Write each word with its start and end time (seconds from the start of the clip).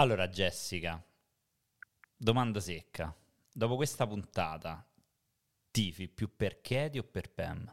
Allora, 0.00 0.28
Jessica, 0.28 0.98
domanda 2.16 2.58
secca. 2.58 3.14
Dopo 3.52 3.76
questa 3.76 4.06
puntata, 4.06 4.82
tifi 5.70 6.08
più 6.08 6.34
per 6.34 6.62
Katie 6.62 7.00
o 7.00 7.02
per 7.02 7.30
Pam? 7.30 7.70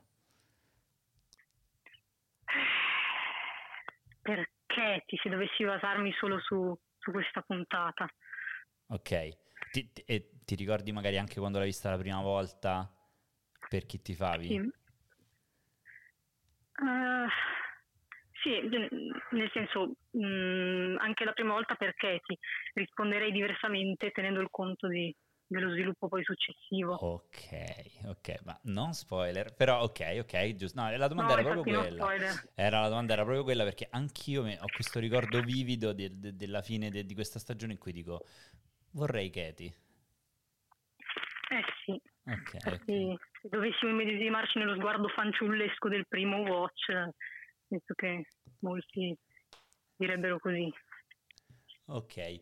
Perché 4.22 5.04
ti 5.06 5.18
se 5.24 5.30
dovessi 5.30 5.64
basarmi 5.64 6.12
solo 6.20 6.42
su, 6.42 6.78
su 6.98 7.12
questa 7.12 7.42
puntata? 7.44 8.06
Ok. 8.88 9.38
Ti, 9.72 9.94
ti, 9.94 10.02
e 10.02 10.32
ti 10.44 10.56
ricordi 10.56 10.92
magari 10.92 11.18
anche 11.18 11.40
quando 11.40 11.60
l'hai 11.60 11.68
vista 11.68 11.92
la 11.92 11.98
prima 11.98 12.20
volta 12.20 12.94
per 13.70 13.86
chi 13.86 14.02
ti 14.02 14.14
favi? 14.14 14.48
Sì. 14.48 14.58
Uh, 16.80 17.30
sì, 18.48 18.70
nel 19.32 19.50
senso, 19.52 19.96
mh, 20.12 20.26
mm, 20.26 20.98
anche 21.00 21.26
la 21.26 21.34
prima 21.34 21.54
volta 21.54 21.76
perché 21.76 22.22
ti 22.26 22.38
risponderei 22.74 23.32
diversamente 23.32 24.12
tenendo 24.12 24.40
il 24.40 24.48
conto 24.50 24.88
di, 24.88 25.14
dello 25.46 25.72
sviluppo 25.72 26.08
poi 26.08 26.24
successivo. 26.24 26.94
Ok, 26.94 28.06
ok, 28.06 28.40
ma 28.46 28.58
non 28.64 28.94
spoiler, 28.94 29.54
però 29.54 29.82
ok, 29.82 30.20
ok, 30.22 30.56
giusto. 30.56 30.82
No, 30.82 30.96
la 30.96 31.08
domanda 31.08 31.34
no, 31.34 31.40
era 31.40 31.50
proprio 31.50 31.80
quella. 31.82 32.14
Era, 32.56 32.82
la 32.82 32.90
domanda 32.90 33.14
era 33.14 33.24
proprio 33.24 33.44
quella 33.44 33.64
perché 33.64 33.88
anch'io 33.92 34.44
me, 34.44 34.58
ho 34.60 34.68
questo 34.74 35.00
ricordo 35.00 35.42
vivido 35.42 35.94
de, 35.94 36.18
de, 36.18 36.36
della 36.36 36.62
fine 36.62 36.90
de, 36.90 37.06
di 37.06 37.14
questa 37.14 37.40
stagione 37.40 37.74
in 37.74 37.80
cui 37.80 37.92
dico 37.92 38.26
vorrei 38.92 39.30
Katie. 39.30 39.74
Eh 41.50 41.64
sì. 41.84 42.02
Ok. 42.26 42.56
okay. 42.66 43.18
Se 43.42 43.48
dovessimo 43.50 43.92
immedesimarci 43.92 44.60
nello 44.60 44.76
sguardo 44.76 45.08
fanciullesco 45.08 45.88
del 45.88 46.06
primo 46.08 46.40
watch, 46.40 46.90
penso 47.68 47.94
che 47.94 48.26
molti 48.60 49.18
direbbero 49.96 50.40
così. 50.40 50.72
Ok. 51.86 52.42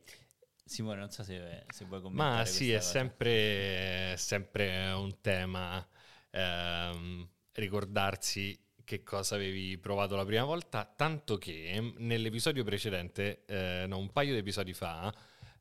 Simone, 0.63 0.99
non 0.99 1.11
so 1.11 1.23
se, 1.23 1.65
se 1.67 1.85
vuoi 1.85 2.01
commentare. 2.01 2.39
Ma 2.39 2.45
sì, 2.45 2.71
è 2.71 2.79
sempre, 2.79 4.15
sempre, 4.17 4.91
un 4.93 5.21
tema 5.21 5.85
ehm, 6.31 7.29
ricordarsi 7.53 8.59
che 8.83 9.03
cosa 9.03 9.35
avevi 9.35 9.77
provato 9.77 10.15
la 10.15 10.25
prima 10.25 10.43
volta, 10.43 10.85
tanto 10.85 11.37
che 11.37 11.93
nell'episodio 11.97 12.63
precedente, 12.63 13.43
eh, 13.45 13.85
no, 13.87 13.97
un 13.97 14.11
paio 14.11 14.33
di 14.33 14.39
episodi 14.39 14.73
fa, 14.73 15.13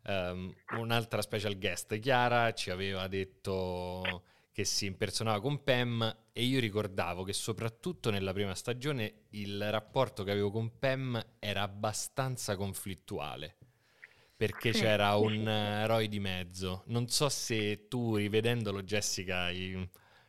ehm, 0.03 0.55
un'altra 0.79 1.23
special 1.23 1.59
guest, 1.59 1.99
Chiara, 1.99 2.53
ci 2.53 2.71
aveva 2.71 3.07
detto 3.09 4.25
che 4.55 4.65
si 4.65 4.87
impersonava 4.87 5.41
con 5.41 5.65
Pam 5.65 6.17
e 6.33 6.45
io 6.45 6.61
ricordavo 6.61 7.25
che 7.25 7.33
soprattutto 7.33 8.13
nella 8.13 8.33
prima 8.33 8.55
stagione 8.55 9.25
il 9.31 9.69
rapporto 9.69 10.23
che 10.23 10.31
avevo 10.31 10.53
con 10.53 10.79
Pam 10.79 11.21
era 11.41 11.63
abbastanza 11.63 12.55
conflittuale 12.55 13.57
perché 14.37 14.71
c'era 14.71 15.17
un 15.17 15.45
uh, 15.45 15.87
Roy 15.89 16.07
di 16.07 16.21
mezzo. 16.21 16.85
Non 16.87 17.09
so 17.09 17.29
se 17.29 17.89
tu 17.89 18.15
rivedendolo 18.15 18.83
Jessica 18.83 19.45
hai 19.45 19.89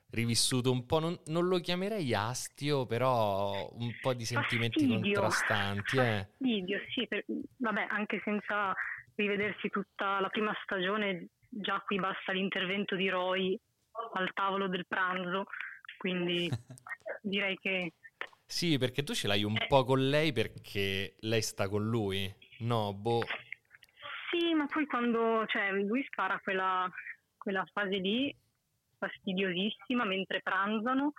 rivissuto 0.09 0.71
un 0.71 0.87
po', 0.87 0.99
non, 0.99 1.19
non 1.27 1.47
lo 1.47 1.59
chiamerei 1.59 2.11
astio, 2.15 2.87
però 2.87 3.69
un 3.73 3.91
po' 4.01 4.15
di 4.15 4.25
sentimenti 4.25 4.87
Fastidio. 4.87 5.19
contrastanti. 5.19 5.97
Eh. 5.97 6.27
Fastidio, 6.31 6.79
sì, 6.93 7.07
per, 7.07 7.25
vabbè, 7.57 7.87
anche 7.89 8.21
senza 8.23 8.73
rivedersi 9.13 9.69
tutta 9.69 10.19
la 10.19 10.29
prima 10.29 10.55
stagione, 10.63 11.27
già 11.47 11.79
qui 11.85 11.99
basta 11.99 12.31
l'intervento 12.31 12.95
di 12.95 13.07
Roy 13.07 13.59
al 14.13 14.31
tavolo 14.33 14.67
del 14.67 14.85
pranzo, 14.88 15.45
quindi 15.97 16.49
direi 17.21 17.57
che... 17.57 17.93
Sì, 18.45 18.77
perché 18.77 19.03
tu 19.03 19.13
ce 19.13 19.27
l'hai 19.27 19.43
un 19.43 19.55
eh. 19.55 19.65
po' 19.67 19.83
con 19.83 20.07
lei 20.07 20.31
perché 20.31 21.15
lei 21.19 21.41
sta 21.41 21.67
con 21.67 21.87
lui. 21.87 22.31
No, 22.59 22.93
boh. 22.93 23.23
Sì, 24.29 24.53
ma 24.53 24.65
poi 24.67 24.85
quando 24.85 25.45
cioè, 25.47 25.71
lui 25.71 26.03
spara 26.03 26.39
quella, 26.43 26.89
quella 27.37 27.65
fase 27.71 27.97
lì 27.97 28.35
fastidiosissima 28.97 30.05
mentre 30.05 30.41
pranzano, 30.41 31.14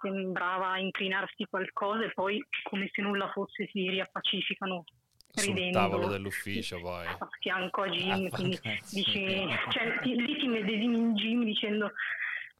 sembrava 0.00 0.78
inclinarsi 0.78 1.46
qualcosa 1.46 2.04
e 2.04 2.12
poi 2.12 2.44
come 2.62 2.88
se 2.92 3.02
nulla 3.02 3.30
fosse 3.30 3.68
si 3.72 3.88
riappacificano 3.88 4.84
sul 5.32 5.70
tavolo 5.70 6.08
dell'ufficio 6.08 6.80
poi. 6.80 7.06
a 7.06 7.28
fianco 7.40 7.82
a 7.82 7.88
Jim 7.88 8.28
quindi 8.28 8.60
dici, 8.90 9.46
cioè, 9.70 9.98
lì 10.02 10.38
ti 10.38 10.46
medesimi 10.46 10.98
in 10.98 11.14
Jim 11.14 11.44
dicendo 11.44 11.92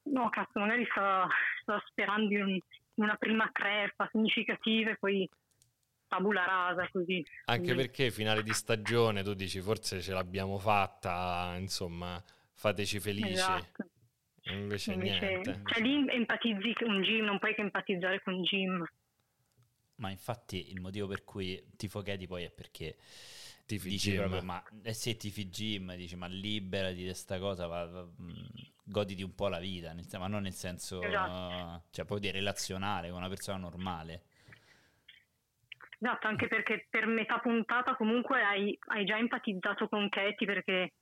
no 0.05 0.28
cazzo 0.31 0.59
magari 0.59 0.87
sta, 0.91 1.28
sta 1.60 1.83
sperando 1.87 2.34
in, 2.34 2.59
una 2.94 3.16
prima 3.16 3.50
crepa 3.53 4.09
significativa 4.10 4.91
e 4.91 4.97
poi 4.99 5.28
tabula 6.09 6.44
rasa 6.44 6.88
così. 6.93 7.25
Anche 7.47 7.62
quindi. 7.62 7.83
perché 7.83 8.10
finale 8.10 8.43
di 8.43 8.53
stagione 8.53 9.22
tu 9.22 9.33
dici 9.34 9.60
forse 9.60 10.00
ce 10.03 10.12
l'abbiamo 10.12 10.59
fatta 10.59 11.54
insomma 11.59 12.22
fateci 12.53 13.00
felici. 13.00 13.31
Esatto. 13.33 13.87
invece, 14.44 14.93
invece 14.93 15.27
niente. 15.27 15.62
cioè 15.65 15.83
lì 15.83 16.06
empatizzi 16.09 16.75
con 16.75 17.00
Jim 17.03 17.25
non 17.25 17.39
puoi 17.39 17.54
che 17.54 17.62
empatizzare 17.62 18.21
con 18.22 18.43
Jim 18.43 18.84
ma 20.03 20.11
infatti 20.11 20.73
il 20.73 20.81
motivo 20.81 21.07
per 21.07 21.23
cui 21.23 21.65
tifo 21.77 22.03
Katie 22.03 22.27
poi 22.27 22.43
è 22.43 22.51
perché 22.51 22.97
tifi 23.65 23.89
dici 23.89 24.11
Jim. 24.11 24.19
proprio, 24.19 24.43
ma 24.43 24.63
eh 24.83 24.93
se 24.93 25.17
tifi 25.17 25.49
Jim, 25.49 25.95
dici 25.95 26.17
ma 26.17 26.27
liberati 26.27 26.97
di 26.97 27.05
questa 27.05 27.39
cosa, 27.39 27.69
va, 27.69 27.87
va, 27.87 28.03
mm, 28.03 28.45
goditi 28.83 29.23
un 29.23 29.35
po' 29.37 29.47
la 29.47 29.61
vita, 29.61 29.93
nel, 29.93 30.05
ma 30.19 30.27
non 30.27 30.43
nel 30.43 30.55
senso, 30.55 31.01
esatto. 31.01 31.85
cioè 31.93 32.05
proprio 32.05 32.31
di 32.31 32.37
relazionare 32.37 33.11
con 33.11 33.19
una 33.19 33.29
persona 33.29 33.59
normale. 33.59 34.25
Esatto, 36.01 36.27
anche 36.27 36.49
perché 36.49 36.89
per 36.91 37.07
metà 37.07 37.39
puntata 37.39 37.95
comunque 37.95 38.43
hai, 38.43 38.77
hai 38.89 39.05
già 39.05 39.17
empatizzato 39.19 39.89
con 39.89 40.09
Katie 40.09 40.49
perché 40.49 40.95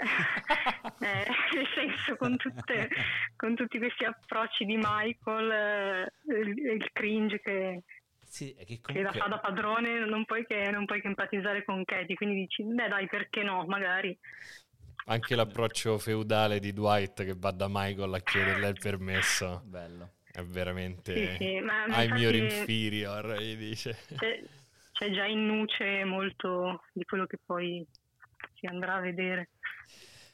eh, 1.00 1.26
nel 1.54 1.68
senso 1.72 2.16
con, 2.16 2.36
tutte, 2.36 2.88
con, 3.36 3.54
tutti 3.54 3.78
questi 3.78 4.04
approcci 4.04 4.64
di 4.64 4.76
Michael, 4.76 5.50
eh, 5.50 6.12
il, 6.34 6.58
il, 6.58 6.90
cringe 6.92 7.40
che, 7.40 7.82
sì, 8.30 8.54
che, 8.54 8.80
comunque... 8.80 8.94
che, 8.94 9.02
la 9.02 9.12
fa 9.12 9.28
da 9.28 9.40
padrone, 9.40 10.06
non 10.06 10.24
puoi, 10.24 10.46
che, 10.46 10.70
non 10.70 10.86
puoi 10.86 11.00
che 11.00 11.08
empatizzare 11.08 11.64
con 11.64 11.84
Katie, 11.84 12.14
quindi 12.14 12.36
dici, 12.36 12.62
beh 12.62 12.86
dai, 12.86 13.08
perché 13.08 13.42
no, 13.42 13.64
magari. 13.66 14.16
Anche 15.06 15.34
l'approccio 15.34 15.98
feudale 15.98 16.60
di 16.60 16.72
Dwight 16.72 17.24
che 17.24 17.34
va 17.36 17.50
da 17.50 17.66
Michael 17.68 18.14
a 18.14 18.20
chiederle 18.20 18.68
il 18.68 18.78
permesso. 18.80 19.62
Bello. 19.64 20.12
È 20.30 20.42
veramente... 20.44 21.32
Sì, 21.32 21.36
sì, 21.44 21.58
ma 21.58 21.86
I'm 21.86 22.16
your 22.16 22.36
inferior, 22.36 23.36
gli 23.36 23.56
dice. 23.56 23.98
C'è, 24.16 24.40
c'è 24.92 25.10
già 25.10 25.24
in 25.24 25.44
nuce 25.46 26.04
molto 26.04 26.84
di 26.92 27.02
quello 27.02 27.26
che 27.26 27.38
poi 27.44 27.84
si 28.54 28.66
andrà 28.66 28.94
a 28.94 29.00
vedere. 29.00 29.48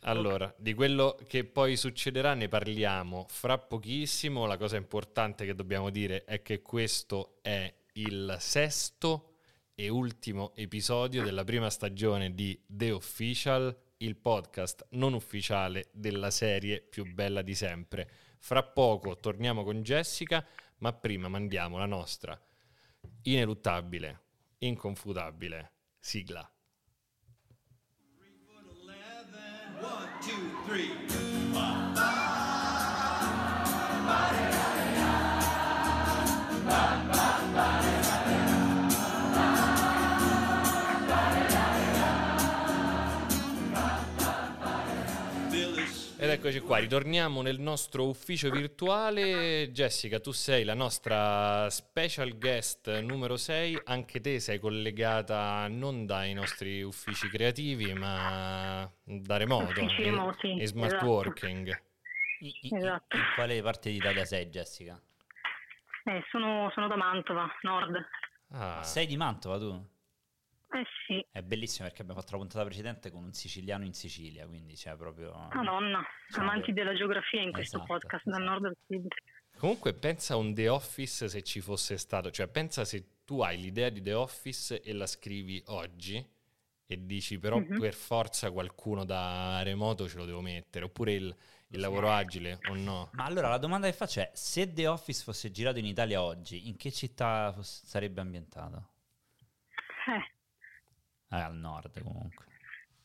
Allora, 0.00 0.54
di 0.58 0.74
quello 0.74 1.18
che 1.26 1.44
poi 1.44 1.76
succederà 1.76 2.34
ne 2.34 2.48
parliamo 2.48 3.24
fra 3.30 3.56
pochissimo. 3.56 4.44
La 4.44 4.58
cosa 4.58 4.76
importante 4.76 5.46
che 5.46 5.54
dobbiamo 5.54 5.88
dire 5.88 6.24
è 6.24 6.42
che 6.42 6.60
questo 6.60 7.38
è 7.40 7.72
il 7.96 8.36
sesto 8.40 9.36
e 9.74 9.88
ultimo 9.88 10.54
episodio 10.54 11.22
della 11.22 11.44
prima 11.44 11.70
stagione 11.70 12.34
di 12.34 12.58
The 12.66 12.92
Official, 12.92 13.76
il 13.98 14.16
podcast 14.16 14.86
non 14.90 15.14
ufficiale 15.14 15.88
della 15.92 16.30
serie 16.30 16.80
più 16.80 17.12
bella 17.12 17.42
di 17.42 17.54
sempre. 17.54 18.10
Fra 18.38 18.62
poco 18.62 19.16
torniamo 19.16 19.64
con 19.64 19.82
Jessica, 19.82 20.46
ma 20.78 20.92
prima 20.92 21.28
mandiamo 21.28 21.78
la 21.78 21.86
nostra 21.86 22.38
ineluttabile, 23.22 24.20
inconfutabile 24.58 25.72
sigla. 25.98 26.50
One, 29.78 30.08
two, 30.20 30.64
three. 30.64 31.06
Ed 31.52 32.25
eccoci 46.48 46.60
qua, 46.64 46.78
ritorniamo 46.78 47.42
nel 47.42 47.58
nostro 47.58 48.06
ufficio 48.06 48.50
virtuale. 48.50 49.72
Jessica, 49.72 50.20
tu 50.20 50.30
sei 50.30 50.62
la 50.62 50.74
nostra 50.74 51.68
special 51.70 52.38
guest 52.38 53.00
numero 53.00 53.36
6, 53.36 53.80
anche 53.86 54.20
te 54.20 54.38
sei 54.38 54.60
collegata 54.60 55.66
non 55.66 56.06
dai 56.06 56.34
nostri 56.34 56.82
uffici 56.82 57.28
creativi, 57.28 57.92
ma 57.94 58.88
da 59.02 59.36
remoto, 59.38 59.72
uffici 59.72 60.04
remoti, 60.04 60.52
in, 60.52 60.66
smart 60.66 60.92
esatto. 60.92 61.06
working. 61.06 61.82
In, 62.38 62.76
esatto. 62.76 63.16
in 63.16 63.22
quale 63.34 63.60
parte 63.60 63.90
d'Italia 63.90 64.24
sei, 64.24 64.46
Jessica? 64.46 65.02
Eh, 66.04 66.22
sono, 66.30 66.70
sono, 66.74 66.86
da 66.86 66.94
Mantova, 66.94 67.50
nord. 67.62 68.08
Ah. 68.52 68.84
Sei 68.84 69.06
di 69.06 69.16
Mantova 69.16 69.58
tu? 69.58 69.84
Eh 70.76 70.84
sì. 71.06 71.26
È 71.30 71.40
bellissimo 71.42 71.86
perché 71.86 72.02
abbiamo 72.02 72.20
fatto 72.20 72.32
la 72.32 72.38
puntata 72.38 72.64
precedente 72.64 73.10
con 73.10 73.24
un 73.24 73.32
siciliano 73.32 73.84
in 73.84 73.94
Sicilia, 73.94 74.46
quindi 74.46 74.74
c'è 74.74 74.94
proprio... 74.96 75.32
Madonna, 75.54 76.04
diciamo 76.28 76.50
amanti 76.50 76.72
della 76.72 76.94
geografia 76.94 77.40
in 77.40 77.52
questo 77.52 77.76
esatto, 77.78 77.92
podcast, 77.92 78.26
esatto. 78.26 78.42
dal 78.44 78.46
nord 78.46 78.64
al 78.66 78.76
sud. 78.86 79.06
Comunque 79.56 79.94
pensa 79.94 80.34
a 80.34 80.36
un 80.36 80.52
The 80.52 80.68
Office 80.68 81.28
se 81.28 81.42
ci 81.42 81.60
fosse 81.60 81.96
stato, 81.96 82.30
cioè 82.30 82.46
pensa 82.48 82.84
se 82.84 83.22
tu 83.24 83.40
hai 83.40 83.58
l'idea 83.58 83.88
di 83.88 84.02
The 84.02 84.12
Office 84.12 84.82
e 84.82 84.92
la 84.92 85.06
scrivi 85.06 85.62
oggi 85.68 86.22
e 86.88 87.06
dici 87.06 87.38
però 87.38 87.58
Mhm. 87.58 87.80
per 87.80 87.94
forza 87.94 88.50
qualcuno 88.50 89.04
da 89.06 89.62
remoto 89.62 90.08
ce 90.08 90.18
lo 90.18 90.26
devo 90.26 90.42
mettere, 90.42 90.84
oppure 90.84 91.14
il, 91.14 91.36
il 91.68 91.80
lavoro 91.80 92.12
agile 92.12 92.58
o 92.68 92.74
no? 92.74 93.08
Ma 93.14 93.24
allora 93.24 93.48
la 93.48 93.56
domanda 93.58 93.86
che 93.86 93.94
faccio 93.94 94.20
è: 94.20 94.30
se 94.34 94.70
The 94.74 94.86
Office 94.88 95.22
fosse 95.24 95.50
girato 95.50 95.78
in 95.78 95.86
Italia 95.86 96.22
oggi, 96.22 96.68
in 96.68 96.76
che 96.76 96.92
città 96.92 97.50
fosse- 97.52 97.86
sarebbe 97.86 98.20
ambientato? 98.20 98.90
Eh, 100.08 100.34
al 101.28 101.54
nord 101.56 102.02
comunque. 102.02 102.44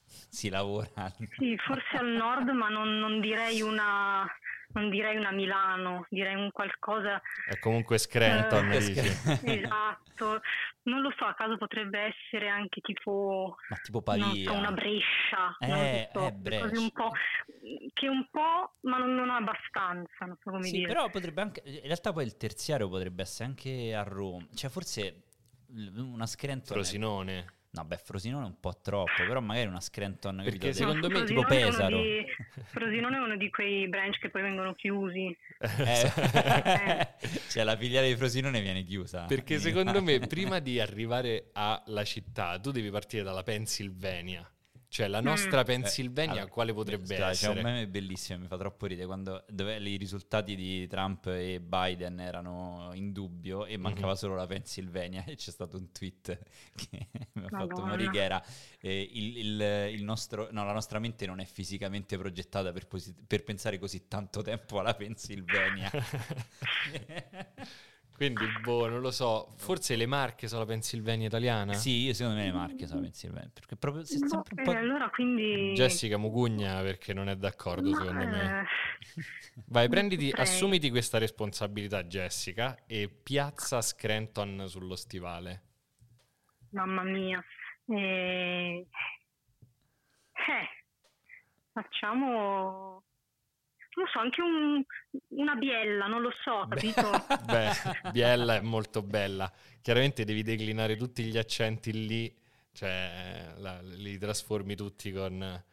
Si 0.05 0.49
lavora. 0.49 1.11
sì, 1.37 1.55
forse 1.57 1.97
al 1.97 2.07
nord, 2.09 2.49
ma 2.49 2.67
non, 2.69 2.97
non 2.99 3.21
direi 3.21 3.61
una, 3.61 4.25
non 4.73 4.89
direi 4.89 5.15
una 5.15 5.31
Milano, 5.31 6.05
direi 6.09 6.35
un 6.35 6.51
qualcosa 6.51 7.21
È 7.47 7.57
comunque 7.59 7.97
Scranton, 7.97 8.71
Eh, 8.73 8.77
esatto. 9.63 10.41
Non 10.83 11.01
lo 11.01 11.13
so, 11.17 11.25
a 11.25 11.33
caso 11.35 11.57
potrebbe 11.57 11.99
essere 11.99 12.49
anche 12.49 12.81
tipo 12.81 13.55
Ma 13.69 13.75
tipo 13.77 14.01
non 14.05 14.19
Pavia. 14.19 14.51
so, 14.51 14.57
una 14.57 14.71
Brescia, 14.71 15.55
Eh, 15.59 16.09
so, 16.11 16.27
eh, 16.27 16.31
Brescia. 16.33 16.79
un 16.79 16.91
po' 16.91 17.11
che 17.93 18.07
un 18.07 18.27
po', 18.31 18.75
ma 18.81 18.97
non, 18.97 19.13
non 19.15 19.29
abbastanza, 19.29 20.25
non 20.25 20.35
so 20.41 20.49
come 20.51 20.63
Sì, 20.63 20.71
dire. 20.77 20.87
però 20.87 21.09
potrebbe 21.09 21.41
anche. 21.41 21.61
In 21.65 21.81
realtà 21.83 22.11
poi 22.11 22.25
il 22.25 22.35
terziario 22.35 22.89
potrebbe 22.89 23.21
essere 23.21 23.47
anche 23.47 23.93
a 23.95 24.03
Roma. 24.03 24.45
Cioè, 24.53 24.69
forse 24.69 25.23
una 25.95 26.25
Scranton. 26.25 26.73
Frosinone. 26.75 27.45
No, 27.73 27.85
beh, 27.85 27.97
Frosinone 28.03 28.43
è 28.43 28.47
un 28.47 28.59
po' 28.59 28.77
troppo, 28.81 29.23
però 29.25 29.39
magari 29.39 29.67
una 29.67 29.79
Scranton. 29.79 30.41
Perché 30.43 30.57
capito? 30.57 30.73
secondo 30.73 31.09
me- 31.09 31.23
tipo 31.23 31.41
Frosinone 31.43 31.61
è 31.61 31.63
uno 31.63 31.71
Pesaro. 31.71 32.01
di- 32.01 32.25
Frosinone 32.67 33.15
è 33.15 33.19
uno 33.21 33.37
di 33.37 33.49
quei 33.49 33.87
branch 33.87 34.19
che 34.19 34.29
poi 34.29 34.41
vengono 34.41 34.73
chiusi. 34.75 35.37
Eh, 35.59 36.11
cioè, 37.47 37.63
la 37.63 37.77
filiale 37.77 38.09
di 38.09 38.15
Frosinone 38.17 38.59
viene 38.59 38.83
chiusa. 38.83 39.23
Perché 39.25 39.57
secondo 39.59 40.01
me 40.01 40.19
prima 40.27 40.59
di 40.59 40.81
arrivare 40.81 41.51
alla 41.53 42.03
città 42.03 42.59
tu 42.59 42.71
devi 42.71 42.89
partire 42.89 43.23
dalla 43.23 43.43
Pennsylvania. 43.43 44.45
Cioè 44.93 45.07
la 45.07 45.21
nostra 45.21 45.61
Mm. 45.61 45.63
Pennsylvania 45.63 46.33
Eh, 46.33 46.37
allora, 46.39 46.51
quale 46.51 46.73
potrebbe 46.73 47.05
scusa, 47.05 47.29
essere? 47.29 47.53
C'è 47.53 47.57
un 47.59 47.63
meme 47.65 47.87
bellissimo, 47.87 48.39
mi 48.39 48.47
fa 48.47 48.57
troppo 48.57 48.87
ridere, 48.87 49.05
quando 49.07 49.45
dove 49.47 49.77
i 49.77 49.95
risultati 49.95 50.53
di 50.53 50.85
Trump 50.87 51.27
e 51.27 51.61
Biden 51.61 52.19
erano 52.19 52.91
in 52.93 53.13
dubbio 53.13 53.65
e 53.65 53.77
mancava 53.77 54.09
Mhm. 54.09 54.15
solo 54.17 54.35
la 54.35 54.45
Pennsylvania 54.47 55.23
e 55.31 55.37
c'è 55.37 55.49
stato 55.49 55.77
un 55.77 55.93
tweet 55.93 56.39
che 56.75 57.07
mi 57.35 57.45
ha 57.45 57.47
fatto 57.47 57.67
Madonna. 57.67 57.85
morire 57.87 58.11
che 58.11 58.21
era 58.21 58.43
eh, 58.81 59.09
il, 59.13 59.37
il- 59.37 59.89
il 59.93 60.03
nostro, 60.03 60.49
no, 60.51 60.65
la 60.65 60.73
nostra 60.73 60.99
mente 60.99 61.25
non 61.25 61.39
è 61.39 61.45
fisicamente 61.45 62.17
progettata 62.17 62.73
per, 62.73 62.85
posi- 62.87 63.15
per 63.25 63.45
pensare 63.45 63.79
così 63.79 64.09
tanto 64.09 64.41
tempo 64.41 64.77
alla 64.79 64.93
Pennsylvania. 64.93 65.89
Quindi, 68.21 68.45
boh, 68.61 68.87
non 68.87 69.01
lo 69.01 69.09
so, 69.09 69.51
forse 69.57 69.95
le 69.95 70.05
Marche 70.05 70.47
sono 70.47 70.61
la 70.61 70.67
Pennsylvania 70.67 71.25
italiana? 71.25 71.73
sì, 71.73 72.03
io 72.03 72.13
secondo 72.13 72.37
me 72.37 72.45
le 72.45 72.51
Marche 72.51 72.85
sono 72.85 72.99
la 72.99 73.05
Pennsylvania, 73.05 73.49
perché 73.51 73.75
proprio 73.75 74.03
Boh, 74.03 74.07
sempre 74.07 74.53
un 74.53 74.59
eh, 74.59 74.63
po'... 74.63 74.71
allora 74.77 75.09
quindi... 75.09 75.73
Jessica 75.73 76.17
Mugugna 76.17 76.81
perché 76.83 77.15
non 77.15 77.29
è 77.29 77.35
d'accordo 77.35 77.89
Ma, 77.89 77.97
secondo 77.97 78.27
me. 78.27 78.61
eh, 78.61 79.23
Vai, 79.65 79.89
prenditi, 79.89 80.27
saprei. 80.29 80.45
assumiti 80.45 80.91
questa 80.91 81.17
responsabilità 81.17 82.03
Jessica 82.03 82.77
e 82.85 83.09
piazza 83.09 83.81
Scranton 83.81 84.65
sullo 84.67 84.95
stivale. 84.95 85.63
Mamma 86.69 87.01
mia. 87.01 87.43
Eh, 87.87 88.85
eh, 90.33 90.67
facciamo... 91.73 93.03
Non 93.95 94.05
lo 94.05 94.11
so, 94.11 94.19
anche 94.19 94.41
un- 94.41 94.83
una 95.29 95.55
biella, 95.55 96.07
non 96.07 96.21
lo 96.21 96.31
so, 96.43 96.65
capito? 96.69 97.25
Beh, 97.43 97.73
Biella 98.03 98.55
è 98.55 98.61
molto 98.61 99.01
bella. 99.01 99.51
Chiaramente 99.81 100.23
devi 100.23 100.43
declinare 100.43 100.95
tutti 100.95 101.23
gli 101.23 101.37
accenti 101.37 101.91
lì, 102.07 102.33
cioè 102.73 103.53
la- 103.57 103.81
li 103.81 104.17
trasformi 104.17 104.75
tutti 104.75 105.11
con, 105.11 105.63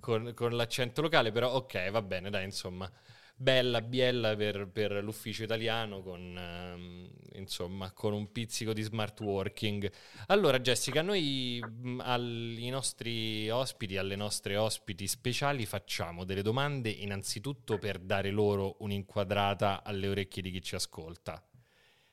con- 0.00 0.32
con 0.34 0.56
l'accento 0.56 1.00
locale, 1.02 1.32
però 1.32 1.52
ok, 1.54 1.90
va 1.90 2.02
bene, 2.02 2.30
dai, 2.30 2.44
insomma. 2.44 2.90
Bella, 3.38 3.82
biella 3.82 4.34
per, 4.34 4.66
per 4.68 4.92
l'ufficio 5.04 5.42
italiano 5.42 6.00
con, 6.00 6.38
ehm, 6.38 7.10
insomma, 7.34 7.92
con 7.92 8.14
un 8.14 8.32
pizzico 8.32 8.72
di 8.72 8.80
smart 8.80 9.20
working. 9.20 9.92
Allora, 10.28 10.58
Jessica, 10.58 11.02
noi 11.02 11.60
mh, 11.60 12.00
ai 12.02 12.68
nostri 12.70 13.50
ospiti, 13.50 13.98
alle 13.98 14.16
nostre 14.16 14.56
ospiti 14.56 15.06
speciali, 15.06 15.66
facciamo 15.66 16.24
delle 16.24 16.40
domande 16.40 16.88
innanzitutto 16.88 17.76
per 17.76 17.98
dare 17.98 18.30
loro 18.30 18.76
un'inquadrata 18.78 19.82
alle 19.84 20.08
orecchie 20.08 20.40
di 20.40 20.50
chi 20.50 20.62
ci 20.62 20.74
ascolta. 20.74 21.46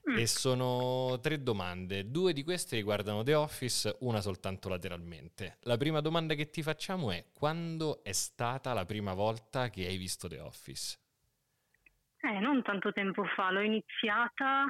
Mm. 0.09 0.17
E 0.17 0.27
sono 0.27 1.19
tre 1.21 1.41
domande. 1.41 2.11
Due 2.11 2.33
di 2.33 2.43
queste 2.43 2.75
riguardano 2.75 3.23
The 3.23 3.35
Office, 3.35 3.95
una 4.01 4.19
soltanto 4.19 4.67
lateralmente. 4.67 5.59
La 5.61 5.77
prima 5.77 6.01
domanda 6.01 6.33
che 6.33 6.49
ti 6.49 6.61
facciamo 6.61 7.11
è: 7.11 7.27
quando 7.33 8.03
è 8.03 8.11
stata 8.11 8.73
la 8.73 8.83
prima 8.83 9.13
volta 9.13 9.69
che 9.69 9.87
hai 9.87 9.95
visto 9.95 10.27
The 10.27 10.39
Office? 10.39 10.97
Eh, 12.25 12.39
non 12.39 12.61
tanto 12.61 12.93
tempo 12.93 13.25
fa, 13.25 13.51
l'ho 13.51 13.59
iniziata 13.59 14.65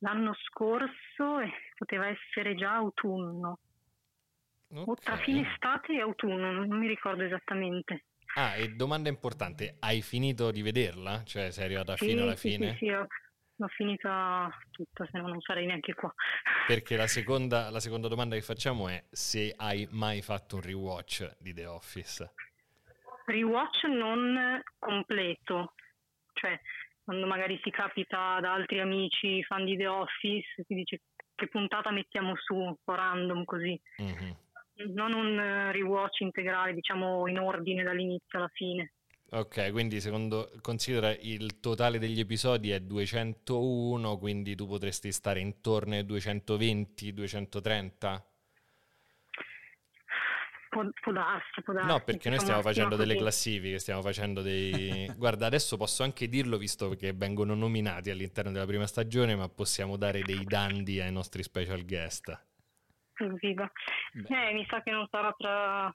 l'anno 0.00 0.34
scorso 0.34 1.38
e 1.38 1.50
poteva 1.76 2.08
essere 2.08 2.56
già 2.56 2.74
autunno, 2.74 3.58
o 4.86 4.94
tra 4.96 5.16
fine 5.18 5.48
estate 5.50 5.92
e 5.94 6.00
autunno, 6.00 6.50
non 6.52 6.66
non 6.66 6.78
mi 6.78 6.88
ricordo 6.88 7.22
esattamente. 7.22 8.04
Ah, 8.36 8.56
e 8.56 8.68
domanda 8.74 9.08
importante: 9.08 9.76
hai 9.80 10.02
finito 10.02 10.50
di 10.50 10.62
vederla? 10.62 11.22
Cioè, 11.24 11.50
sei 11.50 11.64
arrivata 11.64 11.96
Sì, 11.96 12.06
fino 12.06 12.22
alla 12.22 12.36
sì, 12.36 12.50
fine? 12.50 12.70
Sì, 12.72 12.76
sì, 12.78 12.88
ho, 12.90 13.06
l'ho 13.56 13.68
finita 13.68 14.50
tutta, 14.70 15.06
se 15.10 15.18
no 15.18 15.28
non 15.28 15.40
sarei 15.40 15.66
neanche 15.66 15.94
qua. 15.94 16.12
Perché 16.66 16.96
la 16.96 17.06
seconda, 17.06 17.70
la 17.70 17.80
seconda 17.80 18.08
domanda 18.08 18.34
che 18.34 18.42
facciamo 18.42 18.88
è 18.88 19.02
se 19.10 19.54
hai 19.56 19.86
mai 19.92 20.20
fatto 20.22 20.56
un 20.56 20.62
rewatch 20.62 21.36
di 21.38 21.54
The 21.54 21.66
Office. 21.66 22.32
Rewatch 23.26 23.84
non 23.84 24.62
completo, 24.78 25.74
cioè 26.34 26.60
quando 27.02 27.26
magari 27.26 27.60
si 27.62 27.70
capita 27.70 28.38
da 28.40 28.54
altri 28.54 28.80
amici 28.80 29.42
fan 29.44 29.64
di 29.64 29.76
The 29.76 29.86
Office, 29.86 30.64
si 30.66 30.74
dice 30.74 31.00
che 31.34 31.48
puntata 31.48 31.90
mettiamo 31.90 32.34
su, 32.36 32.54
un 32.54 32.74
po' 32.82 32.94
random 32.94 33.44
così. 33.44 33.78
Mhm. 33.98 34.36
Non 34.94 35.12
un 35.12 35.38
eh, 35.38 35.72
rewatch 35.72 36.20
integrale, 36.20 36.74
diciamo 36.74 37.28
in 37.28 37.38
ordine 37.38 37.82
dall'inizio 37.82 38.38
alla 38.38 38.50
fine. 38.52 38.92
Ok, 39.30 39.70
quindi 39.72 40.00
secondo 40.00 40.50
considera 40.60 41.10
il 41.10 41.58
totale 41.60 41.98
degli 41.98 42.20
episodi 42.20 42.70
è 42.70 42.80
201, 42.80 44.18
quindi 44.18 44.54
tu 44.54 44.66
potresti 44.66 45.10
stare 45.12 45.40
intorno 45.40 45.94
ai 45.94 46.04
220, 46.04 47.12
230? 47.12 48.26
Può, 50.74 50.84
può 51.00 51.12
darsi, 51.12 51.62
può 51.62 51.72
darsi. 51.72 51.88
No, 51.88 52.00
perché 52.00 52.28
noi 52.28 52.40
stiamo 52.40 52.60
facendo 52.60 52.96
delle 52.96 53.14
classifiche, 53.14 53.78
stiamo 53.78 54.02
facendo 54.02 54.42
dei... 54.42 55.08
Guarda, 55.16 55.46
adesso 55.46 55.76
posso 55.76 56.02
anche 56.02 56.28
dirlo 56.28 56.58
visto 56.58 56.88
che 56.96 57.12
vengono 57.12 57.54
nominati 57.54 58.10
all'interno 58.10 58.50
della 58.50 58.66
prima 58.66 58.88
stagione, 58.88 59.36
ma 59.36 59.48
possiamo 59.48 59.96
dare 59.96 60.22
dei 60.22 60.42
dandi 60.42 61.00
ai 61.00 61.12
nostri 61.12 61.44
special 61.44 61.84
guest. 61.84 62.46
Beh. 64.14 64.48
Eh, 64.48 64.52
mi 64.54 64.66
sa 64.68 64.82
che 64.82 64.90
non 64.90 65.06
sarà 65.12 65.32
tra, 65.38 65.94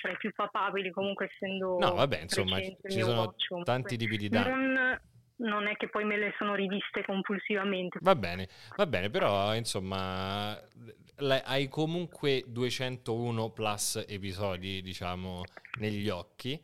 tra 0.00 0.12
i 0.12 0.16
più 0.16 0.32
papabili, 0.32 0.92
comunque 0.92 1.28
essendo 1.32 1.78
No, 1.80 1.94
vabbè, 1.94 2.20
insomma, 2.20 2.60
ci 2.60 3.00
sono 3.00 3.22
watch, 3.22 3.64
tanti 3.64 3.96
tipi 3.96 4.16
di 4.16 4.28
dandi. 4.28 4.48
Non, 4.48 5.00
non 5.36 5.66
è 5.66 5.76
che 5.76 5.88
poi 5.88 6.04
me 6.04 6.16
le 6.16 6.34
sono 6.38 6.54
riviste 6.54 7.04
compulsivamente. 7.04 7.98
Va 8.00 8.14
bene, 8.14 8.48
va 8.76 8.86
bene, 8.86 9.10
però 9.10 9.54
insomma 9.54 10.58
hai 11.16 11.68
comunque 11.68 12.44
201 12.46 13.50
plus 13.50 14.04
episodi, 14.08 14.82
diciamo, 14.82 15.42
negli 15.78 16.08
occhi. 16.08 16.60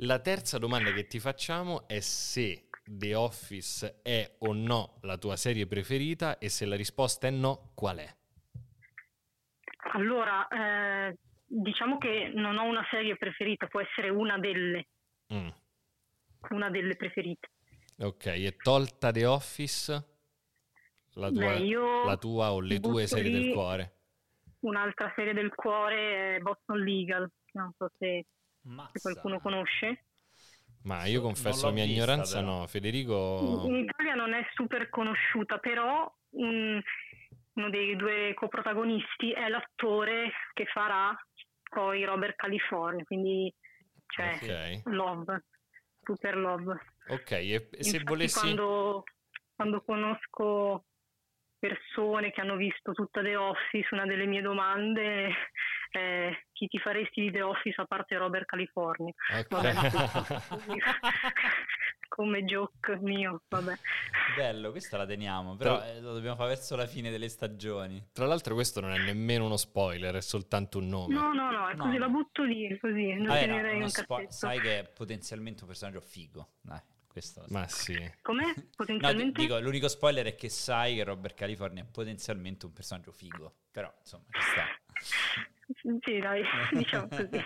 La 0.00 0.20
terza 0.20 0.58
domanda 0.58 0.92
che 0.92 1.06
ti 1.06 1.18
facciamo 1.18 1.88
è 1.88 2.00
se 2.00 2.68
The 2.84 3.14
Office 3.14 4.00
è 4.02 4.36
o 4.40 4.52
no 4.52 4.98
la 5.02 5.16
tua 5.16 5.36
serie 5.36 5.66
preferita 5.66 6.38
e 6.38 6.48
se 6.48 6.66
la 6.66 6.76
risposta 6.76 7.26
è 7.26 7.30
no, 7.30 7.72
qual 7.74 7.98
è? 7.98 8.14
Allora, 9.92 10.46
eh, 10.48 11.16
diciamo 11.44 11.96
che 11.98 12.30
non 12.34 12.58
ho 12.58 12.64
una 12.64 12.86
serie 12.90 13.16
preferita, 13.16 13.66
può 13.66 13.80
essere 13.80 14.10
una 14.10 14.38
delle, 14.38 14.88
Mm, 15.32 15.48
una 16.50 16.70
delle 16.70 16.94
preferite. 16.94 17.48
Ok, 17.98 18.26
e 18.26 18.56
tolta 18.62 19.10
The 19.10 19.24
Office, 19.24 19.92
la 21.14 21.30
tua, 21.30 21.54
Beh, 21.54 21.58
io 21.60 22.04
la 22.04 22.16
tua 22.16 22.52
o 22.52 22.60
le 22.60 22.78
tue 22.78 23.06
serie 23.06 23.30
del 23.30 23.52
cuore? 23.52 23.94
Un'altra 24.60 25.12
serie 25.16 25.32
del 25.32 25.54
cuore 25.54 26.36
è 26.36 26.38
Boston 26.40 26.78
Legal, 26.78 27.30
non 27.52 27.72
so 27.78 27.90
se, 27.98 28.26
se 28.92 29.00
qualcuno 29.00 29.40
conosce. 29.40 30.04
Ma 30.82 31.06
io 31.06 31.20
confesso 31.22 31.66
la 31.66 31.72
mia 31.72 31.84
vista, 31.84 32.02
ignoranza, 32.02 32.40
però. 32.40 32.58
no. 32.58 32.66
Federico... 32.66 33.62
In 33.66 33.76
Italia 33.76 34.14
non 34.14 34.34
è 34.34 34.46
super 34.54 34.88
conosciuta, 34.88 35.58
però 35.58 36.12
mm, 36.38 36.78
uno 37.54 37.70
dei 37.70 37.96
due 37.96 38.34
coprotagonisti 38.34 39.32
è 39.32 39.48
l'attore 39.48 40.30
che 40.52 40.66
farà 40.66 41.16
poi 41.70 42.04
Robert 42.04 42.36
California, 42.36 43.04
quindi 43.04 43.52
cioè 44.06 44.38
Ok. 44.40 44.82
Love, 44.84 45.44
super 46.04 46.36
Love. 46.36 46.94
Ok, 47.08 47.30
e 47.30 47.68
e 47.70 47.84
se 47.84 47.96
Infatti 47.96 48.04
volessi... 48.04 48.38
quando, 48.40 49.04
quando 49.54 49.82
conosco 49.82 50.84
persone 51.58 52.32
che 52.32 52.40
hanno 52.40 52.56
visto 52.56 52.92
tutta 52.92 53.22
The 53.22 53.36
Office, 53.36 53.88
una 53.92 54.06
delle 54.06 54.26
mie 54.26 54.42
domande 54.42 55.28
eh, 55.92 56.46
chi 56.52 56.66
ti 56.66 56.78
faresti 56.78 57.22
di 57.22 57.30
The 57.30 57.42
Office 57.42 57.80
a 57.80 57.86
parte 57.86 58.16
Robert 58.16 58.44
California. 58.44 59.12
Vabbè, 59.48 59.72
come 62.08 62.44
joke 62.44 62.96
mio, 63.00 63.42
vabbè. 63.48 63.74
Bello, 64.36 64.70
questa 64.70 64.96
la 64.96 65.06
teniamo, 65.06 65.56
però 65.56 65.82
eh, 65.82 66.00
lo 66.00 66.12
dobbiamo 66.12 66.36
fare 66.36 66.50
verso 66.50 66.76
la 66.76 66.86
fine 66.86 67.10
delle 67.10 67.28
stagioni. 67.28 68.10
Tra 68.12 68.26
l'altro 68.26 68.54
questo 68.54 68.80
non 68.80 68.92
è 68.92 68.98
nemmeno 68.98 69.46
uno 69.46 69.56
spoiler, 69.56 70.14
è 70.14 70.20
soltanto 70.20 70.78
un 70.78 70.88
nome. 70.88 71.14
No, 71.14 71.32
no, 71.32 71.50
no, 71.50 71.68
è 71.68 71.74
No, 71.74 71.84
così, 71.84 71.96
no. 71.96 72.06
la 72.06 72.08
butto 72.08 72.42
lì, 72.42 72.78
così, 72.78 73.14
non 73.14 73.26
Vabbè, 73.26 73.46
no, 73.46 73.54
tenerei 73.54 73.74
uno 73.76 73.84
un 73.84 73.90
spo- 73.90 74.24
sai 74.28 74.60
che 74.60 74.78
è 74.80 74.88
potenzialmente 74.88 75.62
un 75.62 75.68
personaggio 75.68 76.00
figo. 76.00 76.48
Dai, 76.60 76.80
questo. 77.16 77.44
Ma 77.48 77.66
sì. 77.66 77.94
Com'è? 78.20 78.44
No, 78.44 78.52
di- 78.54 78.68
Potenzialmente? 78.76 79.40
dico, 79.40 79.58
l'unico 79.58 79.88
spoiler 79.88 80.26
è 80.26 80.34
che 80.34 80.50
sai 80.50 80.96
che 80.96 81.04
Robert 81.04 81.34
California 81.34 81.82
è 81.82 81.86
potenzialmente 81.90 82.66
un 82.66 82.72
personaggio 82.74 83.10
figo. 83.12 83.54
Però, 83.70 83.90
insomma, 83.98 84.24
ci 84.30 84.40
sta. 84.42 86.00
Sì, 86.04 86.18
dai, 86.18 86.42
diciamo 86.72 87.08
così. 87.08 87.44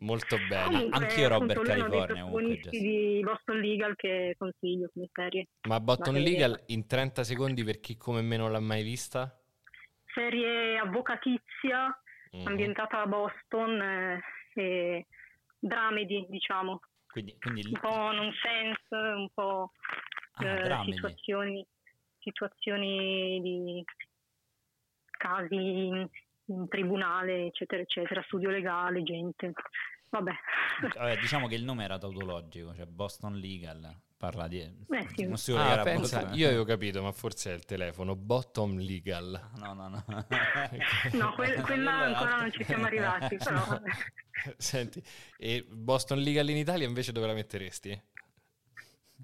Molto 0.00 0.36
bene. 0.48 0.64
Comunque, 0.64 0.98
anch'io 1.04 1.28
Robert 1.28 1.60
è 1.60 1.64
California, 1.64 2.22
comunque, 2.22 2.56
Jessica. 2.58 2.70
di 2.82 3.20
Boston 3.22 3.58
Legal 3.60 3.96
che 3.96 4.34
consiglio 4.38 4.90
come 4.92 5.08
serie. 5.12 5.46
Ma 5.68 5.80
Bottom 5.80 6.14
Ma 6.14 6.20
Legal 6.20 6.62
in 6.66 6.86
30 6.86 7.24
secondi 7.24 7.64
per 7.64 7.80
chi 7.80 7.96
come 7.96 8.20
me 8.22 8.36
non 8.36 8.52
l'ha 8.52 8.60
mai 8.60 8.82
vista? 8.84 9.36
Serie 10.14 10.78
avvocatizia, 10.78 12.00
Mhm. 12.30 12.46
ambientata 12.46 13.00
a 13.00 13.06
Boston 13.06 13.80
eh, 13.80 14.20
e 14.54 15.06
dramedy, 15.58 16.26
diciamo, 16.28 16.80
Quindi, 17.18 17.36
quindi 17.40 17.66
un 17.66 17.80
po' 17.80 18.12
nonsense, 18.12 18.94
un 18.94 19.28
po' 19.34 19.72
ah, 20.34 20.44
eh, 20.44 20.92
situazioni, 20.92 21.66
situazioni 22.18 23.40
di 23.42 23.84
casi 25.10 25.54
in, 25.54 26.08
in 26.46 26.68
tribunale, 26.68 27.46
eccetera, 27.46 27.82
eccetera, 27.82 28.22
studio 28.22 28.50
legale, 28.50 29.02
gente. 29.02 29.52
Vabbè, 30.10 30.32
Vabbè, 30.94 31.18
diciamo 31.20 31.48
che 31.48 31.56
il 31.56 31.64
nome 31.64 31.84
era 31.84 31.98
tautologico, 31.98 32.74
cioè 32.74 32.86
Boston 32.86 33.34
Legal. 33.34 33.94
Parla 34.18 34.48
di... 34.48 34.68
sì. 35.14 35.30
studio 35.36 35.62
Ah, 35.62 35.82
pensa, 35.82 36.18
Boston. 36.20 36.38
io 36.38 36.48
avevo 36.48 36.64
capito, 36.64 37.00
ma 37.02 37.12
forse 37.12 37.52
è 37.52 37.54
il 37.54 37.64
telefono. 37.64 38.16
Bottom 38.16 38.78
Legal. 38.78 39.50
No, 39.58 39.72
no, 39.74 39.86
no. 39.88 40.04
no, 41.12 41.34
que- 41.34 41.54
quella 41.62 41.92
ancora 41.92 42.36
non 42.40 42.50
ci 42.52 42.64
siamo 42.64 42.86
arrivati, 42.86 43.36
però 43.42 43.64
vabbè. 43.64 43.90
Senti, 44.56 45.00
e 45.36 45.64
Boston 45.68 46.18
Legal 46.18 46.48
in 46.48 46.56
Italia 46.56 46.86
invece 46.86 47.12
dove 47.12 47.28
la 47.28 47.32
metteresti? 47.32 48.02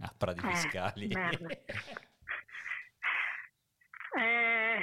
A 0.00 0.14
prati 0.16 0.40
Eh, 0.46 0.50
fiscali. 0.54 1.08
Eh, 4.16 4.78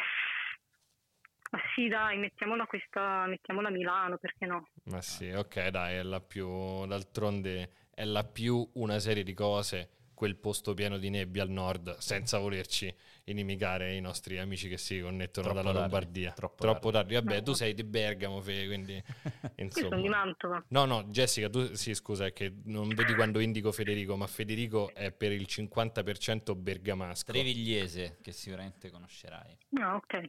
ma 1.52 1.60
sì, 1.74 1.88
dai, 1.88 2.18
mettiamola 2.18 2.66
questa, 2.66 3.26
mettiamola 3.28 3.70
a 3.70 3.72
Milano, 3.72 4.18
perché 4.18 4.46
no? 4.46 4.68
Ma 4.86 5.02
sì, 5.02 5.30
ok, 5.30 5.68
dai, 5.70 5.96
è 5.96 6.04
la 6.04 6.20
più... 6.20 6.86
D'altronde 6.86 7.72
è 7.94 8.04
la 8.04 8.24
più 8.26 8.70
una 8.74 9.00
serie 9.00 9.24
di 9.24 9.34
cose, 9.34 9.90
quel 10.22 10.36
posto 10.36 10.76
pieno 10.76 11.00
di 11.00 11.10
nebbia 11.10 11.42
al 11.42 11.50
nord, 11.50 11.98
senza 11.98 12.38
volerci 12.38 12.94
inimicare 13.24 13.96
i 13.96 14.02
nostri 14.02 14.38
amici 14.38 14.70
che 14.70 14.78
si 14.78 15.00
connettono 15.00 15.48
Troppo 15.48 15.62
dalla 15.64 15.72
tardi, 15.80 15.92
Lombardia. 15.92 16.32
troppo 16.34 16.92
tardi. 16.92 17.16
Vabbè, 17.16 17.38
No. 17.38 17.42
tu 17.42 17.54
sei 17.54 17.74
di 17.74 17.84
Bergamo, 17.84 18.40
Fe, 18.40 18.68
quindi 18.68 18.94
Io 19.02 19.02
sono 19.02 19.52
di 19.56 19.64
insomma... 19.64 20.10
Mantova. 20.18 20.64
No, 20.68 20.86
no, 20.86 21.06
Jessica, 21.06 21.50
tu 21.50 21.74
sì, 21.74 21.96
scusa, 21.96 22.28
è 22.28 22.34
che 22.34 22.54
non 22.66 22.90
vedi 22.90 23.16
quando 23.16 23.40
indico 23.40 23.72
Federico, 23.72 24.16
ma 24.16 24.28
Federico 24.28 24.94
è 24.94 25.12
per 25.12 25.32
il 25.32 25.48
50% 25.50 26.56
bergamasco. 26.56 27.32
Trevigliese, 27.32 28.20
che 28.22 28.32
sicuramente 28.32 28.92
conoscerai. 28.92 29.58
No, 29.70 29.96
ok. 29.96 30.24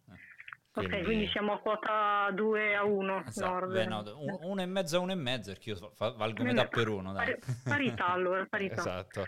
Ok, 0.74 0.86
Quindi- 0.86 1.04
quindi 1.04 1.28
siamo 1.28 1.52
a 1.52 1.58
quota 1.58 2.30
2 2.34 2.74
a 2.74 2.82
1 2.82 3.24
Esatto, 3.26 3.46
nord. 3.46 3.72
beh, 3.72 3.84
no, 3.84 4.02
un- 4.16 4.38
uno 4.40 4.62
e 4.62 4.64
mezzo 4.64 4.96
a 4.96 5.00
uno 5.00 5.12
e 5.12 5.16
mezzo, 5.16 5.50
perché 5.52 5.68
io 5.68 5.90
fa- 5.94 6.12
valgo 6.12 6.40
Eh, 6.40 6.44
metà 6.46 6.66
per 6.66 6.88
uno, 6.88 7.12
dai. 7.12 7.26
pari- 7.26 7.40
parità 7.62 8.06
allora, 8.08 8.46
parità. 8.46 8.80
Esatto. 8.80 9.26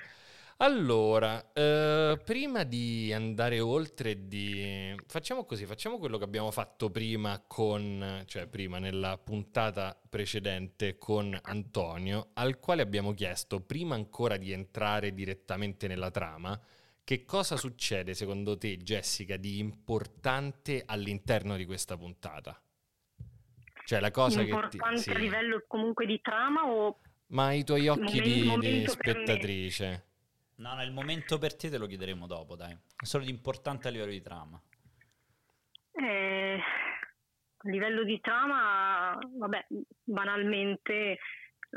Allora, 0.59 1.53
eh, 1.53 2.21
prima 2.25 2.63
di 2.63 3.13
andare 3.13 3.59
oltre, 3.59 4.29
di... 4.29 4.95
facciamo 5.07 5.45
così, 5.45 5.67
facciamo 5.67 5.99
quello 5.99 6.17
che 6.17 6.25
abbiamo 6.25 6.53
fatto 6.53 6.91
prima 6.91 7.43
con, 7.45 8.23
cioè 8.27 8.47
prima 8.47 8.79
nella 8.79 9.19
puntata 9.19 10.01
precedente 10.09 10.97
con 10.97 11.37
Antonio, 11.43 12.31
al 12.35 12.61
quale 12.61 12.83
abbiamo 12.83 13.13
chiesto, 13.15 13.61
prima 13.61 13.97
ancora 13.97 14.37
di 14.37 14.53
entrare 14.53 15.13
direttamente 15.13 15.89
nella 15.89 16.13
trama, 16.13 16.59
che 17.03 17.25
cosa 17.25 17.57
succede 17.57 18.15
secondo 18.15 18.57
te, 18.57 18.77
Jessica, 18.77 19.37
di 19.37 19.59
importante 19.59 20.85
all'interno 20.87 21.57
di 21.57 21.67
questa 21.67 21.97
puntata? 21.97 22.59
Cioè 23.85 24.01
la 24.01 24.13
cosa 24.13 24.39
che 24.39 24.47
ti... 24.47 24.51
Importante 24.53 25.01
sì. 25.01 25.11
a 25.11 25.19
livello 25.19 25.65
comunque 25.67 26.07
di 26.07 26.21
trama 26.23 26.65
o 26.65 27.01
Ma 27.27 27.53
i 27.53 27.65
tuoi 27.65 27.89
occhi 27.89 28.21
Momento- 28.45 28.61
di- 28.61 28.79
di, 28.81 28.87
spettatrice. 28.87 30.13
No, 30.57 30.75
no, 30.75 30.83
il 30.83 30.93
momento 30.93 31.39
per 31.39 31.57
te 31.57 31.69
te 31.69 31.79
lo 31.79 31.87
chiederemo 31.87 32.27
dopo, 32.27 32.55
dai. 32.55 32.73
È 32.73 33.05
solo 33.05 33.25
di 33.25 33.31
importante 33.31 33.89
a 33.89 33.91
livello 33.91 34.13
di 34.13 34.23
trama. 34.23 34.61
Eh, 35.93 36.61
a 37.57 37.69
livello 37.69 38.05
di 38.05 38.21
trama, 38.21 39.19
vabbè, 39.37 39.67
banalmente 40.05 41.19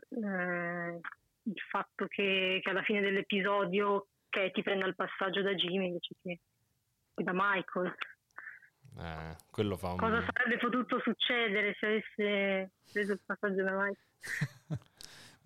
eh, 0.09 0.99
il 1.43 1.61
fatto 1.69 2.07
che, 2.07 2.59
che 2.61 2.69
alla 2.69 2.83
fine 2.83 3.01
dell'episodio 3.01 4.07
Katie 4.29 4.63
prenda 4.63 4.85
il 4.85 4.95
passaggio 4.95 5.41
da 5.41 5.53
Jimmy 5.55 5.87
invece 5.87 6.15
che, 6.21 6.39
che 7.15 7.23
da 7.23 7.31
Michael. 7.33 7.95
Eh, 8.99 9.35
quello 9.49 9.77
fa 9.77 9.91
un... 9.91 9.97
Cosa 9.97 10.23
sarebbe 10.31 10.57
potuto 10.57 10.99
succedere 10.99 11.75
se 11.79 11.85
avesse 11.85 12.71
preso 12.91 13.13
il 13.13 13.21
passaggio 13.25 13.63
da 13.63 13.71
Michael? 13.71 13.97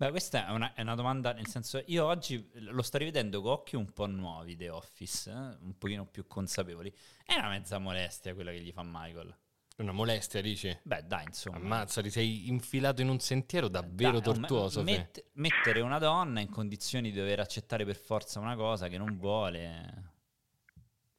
Beh, 0.02 0.10
questa 0.10 0.48
è 0.48 0.50
una, 0.50 0.74
è 0.74 0.80
una 0.80 0.96
domanda, 0.96 1.32
nel 1.32 1.46
senso, 1.46 1.80
io 1.86 2.04
oggi 2.06 2.50
lo 2.54 2.82
sto 2.82 2.98
rivedendo 2.98 3.40
con 3.40 3.52
occhi 3.52 3.76
un 3.76 3.92
po' 3.92 4.06
nuovi, 4.06 4.56
The 4.56 4.68
Office, 4.68 5.30
eh, 5.30 5.34
un 5.60 5.78
pochino 5.78 6.06
più 6.06 6.26
consapevoli. 6.26 6.92
È 7.24 7.36
una 7.36 7.50
mezza 7.50 7.78
molestia 7.78 8.34
quella 8.34 8.50
che 8.50 8.60
gli 8.60 8.72
fa 8.72 8.82
Michael. 8.84 9.32
Una 9.76 9.92
molestia, 9.92 10.40
dici? 10.40 10.76
Beh, 10.82 11.04
dai, 11.06 11.22
insomma. 11.26 11.58
Ammazza, 11.58 12.02
ti 12.02 12.10
sei 12.10 12.48
infilato 12.48 13.00
in 13.00 13.10
un 13.10 13.20
sentiero 13.20 13.68
davvero 13.68 14.18
Dai, 14.18 14.22
tortuoso. 14.22 14.82
me- 14.82 14.90
Fe. 14.92 14.98
mett- 14.98 15.24
mettere 15.34 15.80
una 15.82 15.98
donna 15.98 16.40
in 16.40 16.50
condizioni 16.50 17.12
di 17.12 17.16
dover 17.16 17.38
accettare 17.38 17.84
per 17.84 17.94
forza 17.94 18.40
una 18.40 18.56
cosa 18.56 18.88
che 18.88 18.98
non 18.98 19.16
vuole. 19.18 20.10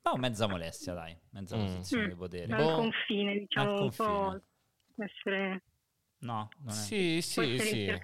No, 0.02 0.18
mezza 0.18 0.46
molestia, 0.48 0.94
dai, 0.94 1.18
mezza 1.30 1.56
Mm. 1.56 1.60
posizione 1.62 2.08
di 2.10 2.16
Mm, 2.16 2.18
potere. 2.18 2.54
Al 2.54 2.66
Boh. 2.66 2.76
confine, 2.76 3.34
diciamo, 3.40 3.66
Al 3.78 3.82
un 3.82 3.90
po' 3.96 4.04
confine. 4.04 4.42
essere, 4.98 5.62
No, 6.24 6.50
non 6.60 6.74
è. 6.74 6.78
Sì, 6.78 7.20
sì, 7.22 7.58
sì. 7.60 8.00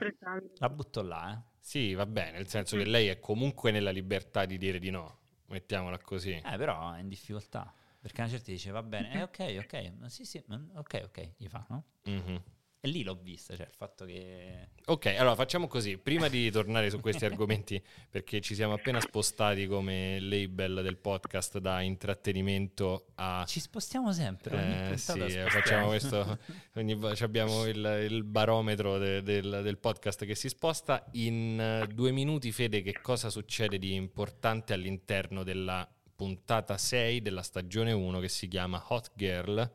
La 0.58 0.70
butto 0.70 1.02
là, 1.02 1.34
eh. 1.34 1.58
Sì, 1.60 1.94
va 1.94 2.06
bene, 2.06 2.32
nel 2.38 2.48
senso 2.48 2.76
che 2.78 2.84
lei 2.86 3.08
è 3.08 3.20
comunque 3.20 3.72
nella 3.72 3.92
libertà 3.92 4.46
di 4.46 4.58
dire 4.58 4.80
di 4.80 4.90
no. 4.90 5.18
Mettiamola 5.48 5.98
così. 6.00 6.32
Eh, 6.32 6.58
però 6.58 6.94
è 6.94 7.00
in 7.00 7.08
difficoltà. 7.08 7.74
Perché 8.00 8.22
una 8.22 8.30
certa 8.30 8.52
dice 8.52 8.72
va 8.72 8.82
bene, 8.82 9.12
eh, 9.14 9.24
ok, 9.24 9.58
ok, 9.64 9.92
ma 9.98 10.10
sì, 10.10 10.24
sì, 10.24 10.42
mm, 10.54 10.76
ok, 10.76 11.02
ok, 11.06 11.32
gli 11.38 11.48
fa, 11.48 11.66
no? 11.70 11.84
Mhm. 12.04 12.42
E 12.82 12.88
lì 12.88 13.04
l'ho 13.04 13.20
vista, 13.22 13.58
cioè 13.58 13.66
il 13.66 13.76
fatto 13.76 14.06
che... 14.06 14.70
Ok, 14.86 15.08
allora 15.08 15.36
facciamo 15.36 15.68
così. 15.68 15.98
Prima 15.98 16.30
di 16.30 16.50
tornare 16.50 16.90
su 16.90 17.02
questi 17.02 17.26
argomenti, 17.26 17.82
perché 18.10 18.40
ci 18.40 18.56
siamo 18.56 18.74
appena 18.74 19.02
spostati 19.02 19.68
come 19.68 20.18
label 20.22 20.82
del 20.82 20.96
podcast 20.96 21.58
da 21.58 21.82
intrattenimento 21.82 23.08
a 23.16 23.44
Ci 23.46 23.60
spostiamo 23.60 24.14
sempre, 24.14 24.92
Eh, 24.92 24.98
sì, 24.98 25.12
eh, 25.12 25.16
spostiamo. 25.16 25.50
facciamo 25.50 25.88
questo. 25.90 26.40
Ogni, 26.76 26.98
abbiamo 27.20 27.66
il, 27.66 28.08
il 28.10 28.24
barometro 28.24 28.98
de- 28.98 29.24
del, 29.24 29.60
del 29.62 29.78
podcast 29.78 30.24
che 30.24 30.36
si 30.36 30.48
sposta. 30.48 31.06
In 31.14 31.60
eh, 31.60 31.88
due 31.94 32.12
minuti, 32.12 32.50
Fede, 32.54 32.82
che 32.82 33.02
cosa 33.02 33.30
succede 33.30 33.78
di 33.78 33.94
importante 33.94 34.72
all'interno 34.72 35.44
della 35.44 35.86
puntata 36.16 36.78
6 36.78 37.22
della 37.22 37.42
stagione 37.44 37.92
1 37.92 38.20
che 38.20 38.30
si 38.30 38.48
chiama 38.48 38.82
Hot 38.88 39.12
Girl? 39.16 39.70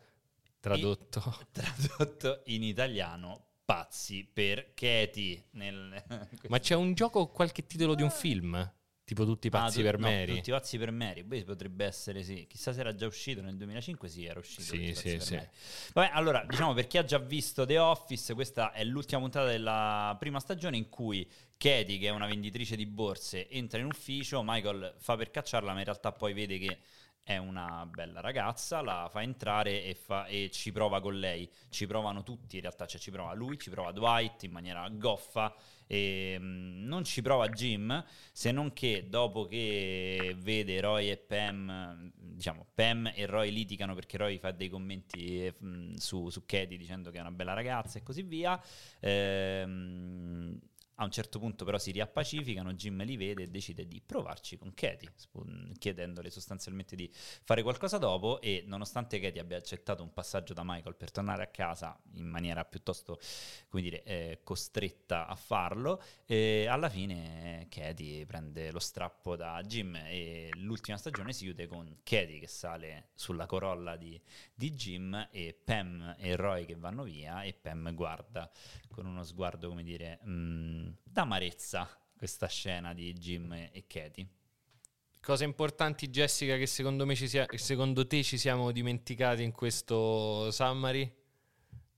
Tradotto. 0.65 1.47
Tradotto 1.53 2.41
in 2.47 2.63
italiano, 2.63 3.49
pazzi 3.67 4.27
per 4.33 4.73
Katie. 4.73 5.49
Nel... 5.51 6.03
Ma 6.49 6.59
c'è 6.59 6.75
un 6.75 6.95
gioco, 6.95 7.27
qualche 7.27 7.67
titolo 7.67 7.95
di 7.95 8.03
un 8.03 8.11
film? 8.11 8.73
Tipo 9.05 9.27
Tutti 9.27 9.51
pazzi 9.51 9.81
Ah, 9.81 9.83
tu- 9.83 9.91
per 9.91 9.99
no, 9.99 10.09
Mary? 10.09 10.37
Tutti 10.37 10.51
pazzi 10.51 10.79
per 10.79 10.91
Mary. 10.91 11.23
Poi 11.23 11.45
potrebbe 11.45 11.85
essere, 11.85 12.23
sì. 12.23 12.47
Chissà 12.49 12.73
se 12.73 12.81
era 12.81 12.95
già 12.95 13.07
uscito 13.07 13.43
nel 13.43 13.59
2005. 13.59 14.09
Sì, 14.09 14.25
era 14.25 14.39
uscito. 14.39 14.63
Sì, 14.63 14.95
sì, 14.95 15.21
sì. 15.21 15.35
Mary. 15.35 15.49
Vabbè, 15.93 16.11
allora, 16.15 16.47
diciamo 16.49 16.73
per 16.73 16.87
chi 16.87 16.97
ha 16.97 17.05
già 17.05 17.19
visto 17.19 17.67
The 17.67 17.77
Office, 17.77 18.33
questa 18.33 18.73
è 18.73 18.83
l'ultima 18.85 19.21
puntata 19.21 19.47
della 19.47 20.17
prima 20.19 20.41
stagione 20.41 20.79
in 20.79 20.89
cui 20.89 21.31
Katie, 21.59 21.99
che 21.99 22.07
è 22.07 22.11
una 22.11 22.27
venditrice 22.27 22.75
di 22.75 22.87
borse, 22.87 23.51
entra 23.51 23.79
in 23.81 23.85
ufficio. 23.85 24.41
Michael 24.43 24.95
fa 24.97 25.15
per 25.15 25.31
cacciarla, 25.31 25.75
ma 25.75 25.81
in 25.81 25.85
realtà 25.85 26.11
poi 26.13 26.33
vede 26.33 26.57
che 26.57 26.79
è 27.25 27.39
una 27.39 27.87
bella 27.87 28.21
ragazza, 28.21 28.83
la 28.83 29.09
fa 29.11 29.23
entrare 29.23 29.83
e, 29.83 29.95
fa, 29.95 30.27
e, 30.27 30.51
ci 30.53 30.73
prova 30.73 31.01
con 31.01 31.19
lei. 31.19 31.51
Ci 31.71 31.87
provano 31.87 32.23
tutti, 32.23 32.57
in 32.57 32.63
realtà 32.63 32.87
cioè, 32.87 33.01
ci 33.01 33.11
prova 33.11 33.33
lui, 33.33 33.59
ci 33.59 33.71
prova 33.71 33.93
Dwight 33.93 34.43
in 34.43 34.53
maniera 34.53 34.87
goffa 34.91 35.55
e 35.87 36.37
mh, 36.39 36.45
mm, 36.45 36.85
non 36.85 37.03
ci 37.05 37.23
prova 37.23 37.49
Jim, 37.49 38.05
se 38.31 38.53
non 38.53 38.75
che 38.75 39.07
dopo 39.09 39.47
che 39.47 40.37
vede 40.39 40.81
Roy 40.81 41.09
e 41.09 41.17
Pam, 41.17 42.13
diciamo 42.15 42.67
Pam 42.75 43.11
e 43.15 43.25
Roy 43.25 43.51
litigano 43.51 43.95
perché 43.95 44.19
Roy 44.19 44.39
fa 44.39 44.51
dei 44.51 44.69
commenti 44.69 45.51
mh, 45.59 45.67
mm, 45.67 45.95
su, 45.95 46.29
su 46.29 46.45
Katie 46.45 46.77
dicendo 46.77 47.11
che 47.11 47.17
è 47.17 47.21
una 47.21 47.31
bella 47.31 47.55
ragazza 47.55 47.99
e 47.99 48.03
così 48.03 48.23
via. 48.23 48.63
Ehm, 49.01 50.61
a 50.97 51.05
un 51.05 51.11
certo 51.11 51.39
punto 51.39 51.65
però 51.65 51.79
si 51.79 51.91
riappacificano, 51.91 52.73
Jim 52.75 53.03
li 53.05 53.17
vede 53.17 53.45
e 53.45 53.49
decide 53.49 53.87
di 53.87 54.01
provarci 54.01 54.57
con 54.57 54.73
Katie, 54.75 55.13
chiedendole 55.79 56.31
sostanzialmente 56.31 56.95
di 56.95 57.11
fare 57.13 57.63
qualcosa 57.63 57.99
dopo 57.99 58.41
e 58.41 58.63
nonostante 58.67 59.19
Katie 59.19 59.41
abbia 59.41 59.57
accettato 59.57 60.03
un 60.03 60.13
passaggio 60.13 60.55
da 60.55 60.63
Michael 60.65 60.95
per 60.95 61.11
tornare 61.11 61.43
a 61.43 61.49
casa 61.49 61.99
in 62.15 62.27
maniera 62.27 62.65
piuttosto, 62.65 63.19
come 63.69 63.83
dire, 63.83 64.03
eh, 64.05 64.41
costretta 64.45 65.27
a 65.27 65.35
farlo, 65.35 66.03
eh, 66.27 66.67
alla 66.67 66.89
fine 66.89 67.67
Katie 67.69 68.25
prende 68.27 68.71
lo 68.71 68.79
strappo 68.79 69.37
da 69.37 69.61
Jim 69.63 69.97
e 69.97 70.51
l'ultima 70.55 70.97
stagione 70.97 71.33
si 71.33 71.45
chiude 71.45 71.67
con 71.67 71.99
Katie 72.03 72.39
che 72.39 72.49
sale 72.49 73.09
sulla 73.15 73.47
corolla 73.47 73.97
di, 73.97 74.21
di 74.55 74.73
Jim 74.73 75.29
e 75.31 75.59
Pam 75.65 76.15
e 76.19 76.37
Roy 76.37 76.65
che 76.67 76.77
vanno 76.77 77.03
via 77.03 77.43
e 77.43 77.53
Pam 77.53 77.95
guarda 77.95 78.51
con 78.91 79.07
uno 79.07 79.25
sguardo, 79.25 79.69
come 79.69 79.83
dire, 79.83 80.21
mh, 80.23 80.31
mm, 80.31 80.84
d'amarezza 81.03 81.89
questa 82.17 82.49
scena 82.49 82.95
di 82.95 83.13
Jim 83.13 83.53
e 83.53 83.85
Katie. 83.87 84.27
Cose 85.21 85.45
importanti, 85.45 86.09
Jessica, 86.09 86.57
che 86.57 86.67
secondo, 86.67 87.07
me 87.07 87.15
ci 87.15 87.29
sia, 87.29 87.47
secondo 87.55 88.07
te 88.07 88.23
ci 88.23 88.37
siamo 88.37 88.71
dimenticati 88.73 89.43
in 89.43 89.53
questo 89.53 90.51
summary? 90.51 91.11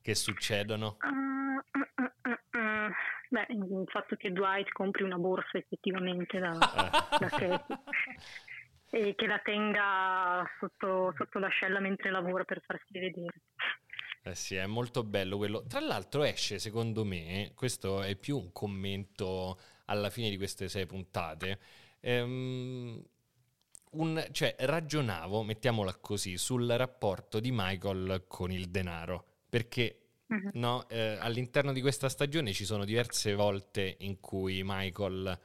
Che 0.01 0.15
succedono? 0.15 0.97
Uh, 1.01 1.81
uh, 1.81 2.59
uh, 2.59 2.93
Beh, 3.29 3.47
il 3.49 3.85
fatto 3.89 4.15
che 4.15 4.31
Dwight 4.31 4.71
compri 4.71 5.03
una 5.03 5.19
borsa 5.19 5.59
effettivamente 5.59 6.39
da, 6.39 6.53
da 7.19 7.29
Katie 7.29 7.79
e 8.91 9.15
che 9.17 9.27
la 9.27 9.39
tenga 9.41 10.49
sotto, 10.61 11.13
sotto 11.17 11.39
l'ascella 11.39 11.81
mentre 11.81 12.11
lavora 12.11 12.45
per 12.45 12.63
farsi 12.65 12.99
vedere. 12.99 13.43
Eh 14.27 14.35
sì, 14.35 14.57
è 14.57 14.67
molto 14.67 15.05
bello 15.05 15.37
quello. 15.37 15.63
Tra 15.69 15.79
l'altro 15.79 16.25
esce, 16.25 16.59
secondo 16.59 17.05
me, 17.05 17.53
questo 17.55 18.03
è 18.03 18.17
più 18.17 18.37
un 18.37 18.51
commento 18.51 19.57
alla 19.85 20.11
fine 20.11 20.31
di 20.31 20.37
queste 20.37 20.69
sei 20.69 20.85
puntate, 20.85 21.61
ehm, 22.01 23.01
un, 23.93 24.29
cioè 24.33 24.57
ragionavo, 24.59 25.45
mettiamola 25.45 25.95
così, 26.01 26.39
sul 26.39 26.67
rapporto 26.67 27.39
di 27.39 27.51
Michael 27.53 28.25
con 28.27 28.51
il 28.51 28.69
denaro, 28.69 29.25
perché 29.49 30.01
uh-huh. 30.27 30.51
no, 30.55 30.89
eh, 30.89 31.19
all'interno 31.21 31.73
di 31.73 31.81
questa 31.81 32.09
stagione 32.09 32.53
ci 32.53 32.65
sono 32.65 32.85
diverse 32.85 33.33
volte 33.37 33.95
in 34.01 34.19
cui 34.19 34.63
Michael 34.65 35.39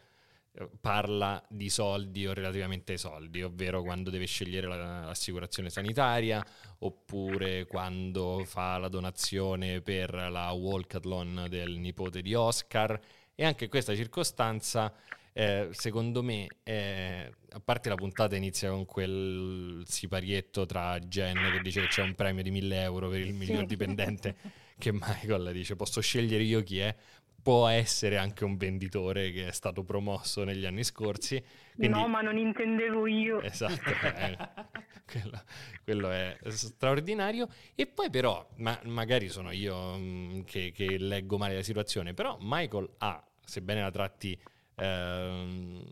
parla 0.79 1.41
di 1.49 1.69
soldi 1.69 2.27
o 2.27 2.33
relativamente 2.33 2.93
ai 2.93 2.97
soldi, 2.97 3.41
ovvero 3.41 3.81
quando 3.81 4.09
deve 4.09 4.25
scegliere 4.25 4.67
l'assicurazione 4.67 5.69
sanitaria 5.69 6.45
oppure 6.79 7.65
quando 7.65 8.43
fa 8.45 8.77
la 8.77 8.89
donazione 8.89 9.81
per 9.81 10.13
la 10.13 10.51
walkathon 10.51 11.45
del 11.49 11.77
nipote 11.77 12.21
di 12.21 12.33
Oscar. 12.33 12.99
E 13.33 13.45
anche 13.45 13.69
questa 13.69 13.95
circostanza 13.95 14.93
eh, 15.33 15.69
secondo 15.71 16.21
me 16.21 16.47
eh, 16.63 17.31
a 17.51 17.59
parte 17.61 17.87
la 17.87 17.95
puntata 17.95 18.35
inizia 18.35 18.69
con 18.69 18.85
quel 18.85 19.81
siparietto 19.85 20.65
tra 20.65 20.99
Jen 20.99 21.37
che 21.53 21.61
dice 21.61 21.81
che 21.81 21.87
c'è 21.87 22.01
un 22.01 22.15
premio 22.15 22.43
di 22.43 22.51
1000 22.51 22.81
euro 22.81 23.07
per 23.07 23.21
il 23.21 23.33
miglior 23.33 23.65
dipendente 23.65 24.35
che 24.77 24.91
Michael 24.91 25.53
dice 25.53 25.77
posso 25.77 26.01
scegliere 26.01 26.43
io 26.43 26.61
chi 26.63 26.79
è 26.79 26.93
può 27.41 27.67
essere 27.67 28.17
anche 28.17 28.43
un 28.43 28.57
venditore 28.57 29.31
che 29.31 29.47
è 29.47 29.51
stato 29.51 29.83
promosso 29.83 30.43
negli 30.43 30.65
anni 30.65 30.83
scorsi. 30.83 31.43
Quindi... 31.75 31.97
No, 31.97 32.07
ma 32.07 32.21
non 32.21 32.37
intendevo 32.37 33.07
io. 33.07 33.41
Esatto, 33.41 33.89
eh, 34.15 34.37
quello, 35.05 35.43
quello, 35.83 36.11
è 36.11 36.37
straordinario. 36.47 37.47
E 37.75 37.87
poi 37.87 38.09
però, 38.09 38.47
ma 38.57 38.79
magari 38.83 39.29
sono 39.29 39.51
io 39.51 39.97
mh, 39.97 40.01
mm, 40.01 40.41
che, 40.41 40.71
che, 40.71 40.97
leggo 40.97 41.37
male 41.37 41.55
la 41.55 41.63
situazione, 41.63 42.13
però 42.13 42.37
Michael 42.39 42.89
ha, 42.99 43.23
sebbene 43.43 43.81
la 43.81 43.91
tratti 43.91 44.39
ehm, 44.75 45.83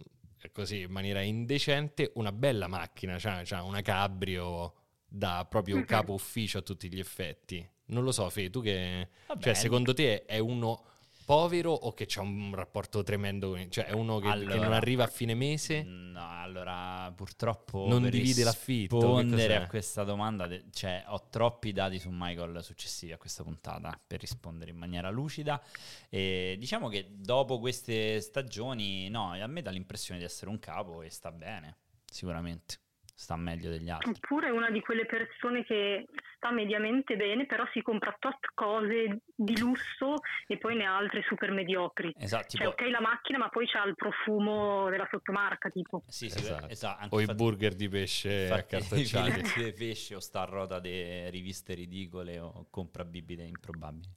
così 0.52 0.82
in 0.82 0.92
maniera 0.92 1.22
indecente, 1.22 2.12
una 2.16 2.32
bella 2.32 2.68
macchina, 2.68 3.18
cioè, 3.18 3.44
cioè 3.44 3.62
una 3.62 3.82
cabrio 3.82 4.74
da 5.08 5.46
proprio 5.50 5.76
un 5.76 5.86
capo 5.86 6.14
ufficio 6.14 6.60
a 6.60 6.62
tutti 6.62 6.92
gli 6.92 7.00
effetti. 7.00 7.68
Non 7.86 8.04
lo 8.04 8.12
so, 8.12 8.30
Fe, 8.30 8.52
tu 8.52 8.62
che... 8.62 9.08
Cioè, 9.40 9.56
secondo 9.56 9.96
te 9.96 10.26
è 10.26 10.38
uno 10.38 10.84
povero 11.30 11.72
o 11.72 11.94
che 11.94 12.06
c'ha 12.08 12.22
un 12.22 12.56
rapporto 12.56 13.04
tremendo? 13.04 13.56
Cioè 13.70 13.86
è 13.86 13.92
uno 13.92 14.18
che, 14.18 14.30
allora, 14.30 14.54
che, 14.56 14.60
non 14.60 14.74
arriva 14.74 15.04
a 15.04 15.08
fine 15.08 15.36
mese? 15.36 15.84
No, 15.84 16.28
allora 16.28 17.14
purtroppo 17.16 17.86
non 17.88 18.10
divide 18.10 18.44
l'affitto. 18.44 18.96
rispondere 18.96 19.56
a 19.58 19.68
questa 19.68 20.04
domanda, 20.04 20.50
cioè 20.72 21.04
ho 21.06 21.28
troppi 21.30 21.72
dati 21.72 22.00
su 22.00 22.10
Michael 22.12 22.64
successivi 22.64 23.12
a 23.12 23.20
questa 23.20 23.44
puntata 23.44 23.96
per 24.08 24.22
rispondere 24.22 24.72
in 24.72 24.78
maniera 24.78 25.12
lucida 25.12 25.62
e 26.10 26.56
diciamo 26.58 26.88
che 26.88 27.10
dopo 27.12 27.60
queste 27.60 28.22
stagioni, 28.22 29.08
no, 29.10 29.34
a 29.34 29.46
me 29.46 29.62
dà 29.62 29.70
l'impressione 29.70 30.20
di 30.20 30.26
essere 30.26 30.50
un 30.50 30.58
capo 30.58 31.04
e 31.04 31.12
sta 31.12 31.32
bene, 31.32 31.78
sicuramente 32.10 32.80
sta 33.20 33.36
meglio 33.36 33.70
degli 33.70 33.90
altri. 33.90 34.12
Oppure 34.12 34.50
una 34.50 34.70
di 34.72 34.80
quelle 34.80 35.06
persone 35.06 35.66
che 35.66 36.06
sta 36.38 36.52
mediamente 36.52 37.18
bene, 37.18 37.46
però 37.46 37.68
si 37.74 37.82
compra 37.82 38.16
tot 38.18 38.40
cose 38.54 39.20
di 39.36 39.60
lusso 39.60 40.16
e 40.48 40.58
poi 40.58 40.78
ne 40.78 40.86
ha 40.86 40.96
altre 40.96 41.22
super 41.28 41.52
mediocri. 41.52 42.14
Esatto. 42.18 42.56
Cioè, 42.56 42.70
tipo... 42.70 42.70
ok 42.70 42.90
la 42.90 43.02
macchina, 43.02 43.38
ma 43.38 43.50
poi 43.50 43.68
c'ha 43.68 43.84
il 43.84 43.96
profumo 43.96 44.90
della 44.90 45.06
sottomarca, 45.12 45.70
tipo. 45.70 46.04
Sì, 46.08 46.30
sì, 46.30 46.38
esatto. 46.38 46.70
esatto. 46.70 47.16
o 47.16 47.20
infatti, 47.20 47.42
i 47.42 47.44
burger 47.44 47.76
di 47.76 47.90
pesce 47.90 48.50
accartocciati. 48.50 49.42
di 49.64 49.74
pesce 49.74 50.16
o 50.16 50.22
sta 50.22 50.44
a 50.44 50.46
ruota 50.46 50.80
di 50.80 51.30
riviste 51.30 51.74
ridicole 51.74 52.40
o 52.40 52.68
compra 52.70 53.04
bibite 53.04 53.44
improbabili. 53.44 54.08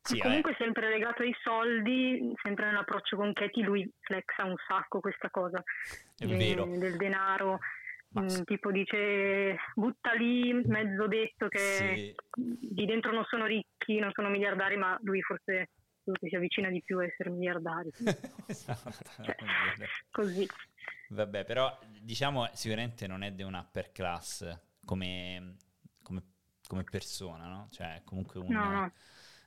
Sì, 0.00 0.18
comunque 0.18 0.52
eh. 0.52 0.56
sempre 0.58 0.88
legato 0.88 1.22
ai 1.22 1.34
soldi, 1.42 2.32
sempre 2.42 2.64
nell'approccio 2.64 3.14
con 3.14 3.32
Katie, 3.34 3.62
lui 3.62 3.88
flexa 4.00 4.44
un 4.44 4.56
sacco 4.66 5.00
questa 5.00 5.28
cosa 5.30 5.62
È 6.18 6.24
de- 6.24 6.36
vero. 6.36 6.64
del 6.64 6.96
denaro. 6.96 7.58
Mm, 8.18 8.42
tipo 8.44 8.70
dice 8.70 9.56
butta 9.74 10.12
lì 10.12 10.52
mezzo 10.52 11.06
detto 11.06 11.48
che 11.48 11.58
sì. 11.58 12.14
di 12.34 12.84
dentro 12.84 13.10
non 13.10 13.24
sono 13.24 13.46
ricchi, 13.46 13.98
non 13.98 14.10
sono 14.12 14.28
miliardari, 14.28 14.76
ma 14.76 14.98
lui 15.02 15.22
forse 15.22 15.70
si 16.20 16.34
avvicina 16.36 16.68
di 16.68 16.82
più 16.82 16.98
a 16.98 17.04
essere 17.04 17.30
miliardari. 17.30 17.90
esatto, 18.46 18.90
cioè, 19.22 19.36
così. 20.10 20.46
Vabbè, 21.08 21.44
però 21.44 21.78
diciamo 22.00 22.48
sicuramente 22.52 23.06
non 23.06 23.22
è 23.22 23.32
di 23.32 23.42
un 23.42 23.54
upper 23.54 23.92
class 23.92 24.58
come, 24.84 25.56
come, 26.02 26.22
come 26.66 26.84
persona, 26.84 27.46
no? 27.46 27.68
Cioè 27.70 28.02
comunque 28.04 28.40
un, 28.40 28.52
no, 28.52 28.70
no. 28.70 28.92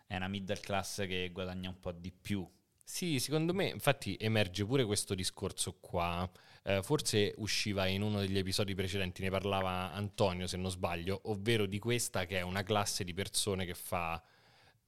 è 0.08 0.16
una 0.16 0.28
middle 0.28 0.60
class 0.60 1.06
che 1.06 1.30
guadagna 1.32 1.70
un 1.70 1.80
po' 1.80 1.92
di 1.92 2.12
più. 2.12 2.48
Sì, 2.88 3.20
secondo 3.20 3.54
me 3.54 3.68
infatti 3.70 4.16
emerge 4.20 4.64
pure 4.66 4.86
questo 4.86 5.16
discorso 5.16 5.78
qua. 5.80 6.30
Eh, 6.64 6.82
forse 6.84 7.34
usciva 7.38 7.88
in 7.88 8.02
uno 8.02 8.20
degli 8.20 8.38
episodi 8.38 8.74
precedenti, 8.76 9.22
ne 9.24 9.30
parlava 9.30 9.92
Antonio 9.92 10.48
se 10.48 10.58
non 10.58 10.70
sbaglio, 10.72 11.20
ovvero 11.26 11.66
di 11.66 11.80
questa 11.80 12.26
che 12.26 12.38
è 12.38 12.42
una 12.42 12.64
classe 12.64 13.04
di 13.04 13.14
persone 13.14 13.66
che 13.66 13.74
fa 13.74 14.22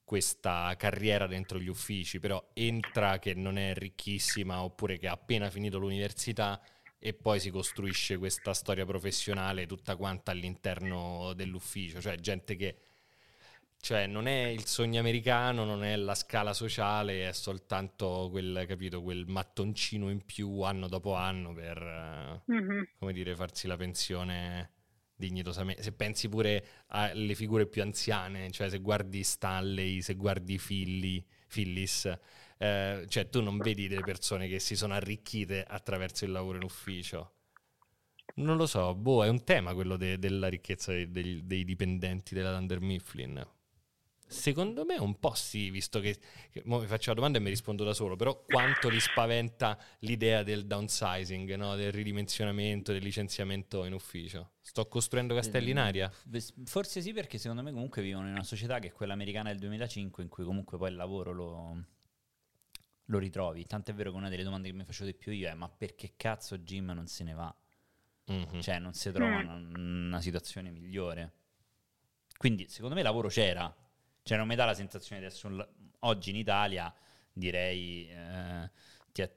questa 0.04 0.74
carriera 0.78 1.28
dentro 1.28 1.60
gli 1.60 1.68
uffici, 1.68 2.20
però 2.20 2.42
entra 2.54 3.20
che 3.20 3.34
non 3.34 3.58
è 3.58 3.74
ricchissima 3.74 4.64
oppure 4.64 4.98
che 4.98 5.08
ha 5.08 5.12
appena 5.14 5.50
finito 5.50 5.78
l'università 5.80 6.62
e 7.00 7.14
poi 7.14 7.40
si 7.40 7.50
costruisce 7.52 8.18
questa 8.18 8.54
storia 8.54 8.86
professionale 8.86 9.66
tutta 9.68 9.96
quanta 9.96 10.32
all'interno 10.32 11.34
dell'ufficio, 11.36 12.00
cioè 12.00 12.16
gente 12.18 12.56
che 12.56 12.78
cioè, 13.80 14.08
non 14.08 14.28
è 14.28 14.48
il 14.48 14.66
sogno 14.66 15.00
americano, 15.00 15.64
non 15.64 15.84
è 15.84 15.96
la 15.96 16.16
scala 16.16 16.54
sociale, 16.54 17.28
è 17.28 17.32
soltanto 17.32 18.28
quel, 18.30 18.66
capito, 18.68 19.02
quel 19.02 19.26
mattoncino 19.28 20.10
in 20.10 20.26
più 20.26 20.62
anno 20.62 20.88
dopo 20.88 21.16
anno 21.16 21.54
per, 21.54 22.44
mm-hmm. 22.52 22.82
come 23.00 23.14
dire, 23.14 23.36
farsi 23.36 23.68
la 23.68 23.78
pensione 23.78 24.72
dignitosamente. 25.16 25.84
Se 25.84 25.92
pensi 25.94 26.28
pure 26.28 26.66
alle 26.88 27.36
figure 27.36 27.68
più 27.68 27.82
anziane, 27.82 28.52
cioè 28.52 28.70
se 28.70 28.80
guardi 28.80 29.24
Stanley, 29.24 30.02
se 30.02 30.16
guardi 30.16 30.58
Philly, 30.58 31.26
Phyllis, 31.48 32.12
eh, 32.58 33.06
cioè 33.08 33.30
tu 33.30 33.42
non 33.42 33.58
vedi 33.58 33.88
delle 33.88 34.02
persone 34.02 34.48
che 34.48 34.60
si 34.60 34.76
sono 34.76 34.94
arricchite 34.96 35.64
attraverso 35.64 36.26
il 36.26 36.32
lavoro 36.32 36.58
in 36.58 36.64
ufficio. 36.64 37.34
Non 38.36 38.58
lo 38.58 38.66
so, 38.66 38.94
boh, 38.94 39.24
è 39.24 39.30
un 39.30 39.44
tema 39.44 39.74
quello 39.74 39.98
de- 39.98 40.20
della 40.20 40.48
ricchezza 40.48 40.92
dei, 40.92 41.10
dei, 41.10 41.46
dei 41.46 41.64
dipendenti 41.64 42.36
della 42.36 42.52
Dunder 42.52 42.82
Mifflin. 42.82 43.56
Secondo 44.30 44.84
me 44.84 44.98
un 44.98 45.18
po' 45.20 45.34
sì, 45.36 45.70
visto 45.70 46.02
che, 46.02 46.20
che 46.52 46.62
mo 46.66 46.80
mi 46.80 46.86
faccio 46.86 47.10
la 47.10 47.16
domanda 47.16 47.38
e 47.38 47.42
mi 47.42 47.50
rispondo 47.50 47.86
da 47.86 47.94
solo, 47.94 48.18
però 48.18 48.44
quanto 48.44 48.90
li 48.90 49.00
spaventa 49.00 49.80
l'idea 50.00 50.44
del 50.44 50.66
downsizing, 50.66 51.56
no? 51.56 51.76
del 51.76 51.94
ridimensionamento, 51.94 52.92
del 52.92 53.02
licenziamento 53.02 53.86
in 53.86 53.94
ufficio? 53.94 54.52
Sto 54.60 54.86
costruendo 54.88 55.34
castelli 55.34 55.72
in 55.72 55.78
aria? 55.78 56.12
Forse 56.66 57.00
sì, 57.00 57.14
perché 57.14 57.38
secondo 57.38 57.64
me 57.64 57.72
comunque 57.72 58.02
vivono 58.02 58.28
in 58.28 58.34
una 58.34 58.44
società 58.44 58.80
che 58.80 58.90
è 58.90 58.92
quella 58.92 59.14
americana 59.14 59.50
del 59.50 59.60
2005, 59.60 60.24
in 60.24 60.30
cui 60.30 60.44
comunque 60.44 60.78
poi 60.78 60.90
il 60.90 60.96
lavoro 60.98 61.32
lo, 61.32 61.84
lo 63.06 63.18
ritrovi. 63.18 63.66
Tant'è 63.66 63.94
vero 63.94 64.12
che 64.12 64.18
una 64.18 64.30
delle 64.30 64.44
domande 64.44 64.70
che 64.70 64.76
mi 64.76 64.84
facevo 64.84 65.10
di 65.10 65.16
più 65.16 65.32
io 65.32 65.48
è 65.48 65.54
ma 65.54 65.70
perché 65.70 66.16
cazzo 66.18 66.58
Jim 66.58 66.92
non 66.94 67.08
se 67.08 67.24
ne 67.24 67.34
va? 67.34 67.56
Mm-hmm. 68.30 68.60
Cioè 68.60 68.80
non 68.80 68.94
si 68.94 69.10
trova 69.14 69.42
mm. 69.42 69.48
una, 69.48 69.78
una 69.78 70.22
situazione 70.22 70.70
migliore. 70.70 71.32
Quindi 72.38 72.68
secondo 72.68 72.94
me 72.94 73.02
lavoro 73.02 73.30
c'era 73.30 73.74
cioè 74.28 74.38
non 74.38 74.48
mi 74.48 74.56
dà 74.56 74.66
la 74.66 74.74
sensazione 74.74 75.22
di 75.22 75.28
essere 75.28 75.54
un... 75.54 75.68
Oggi 76.00 76.32
in 76.32 76.36
Italia 76.36 76.94
direi... 77.32 78.10
Eh, 78.10 78.70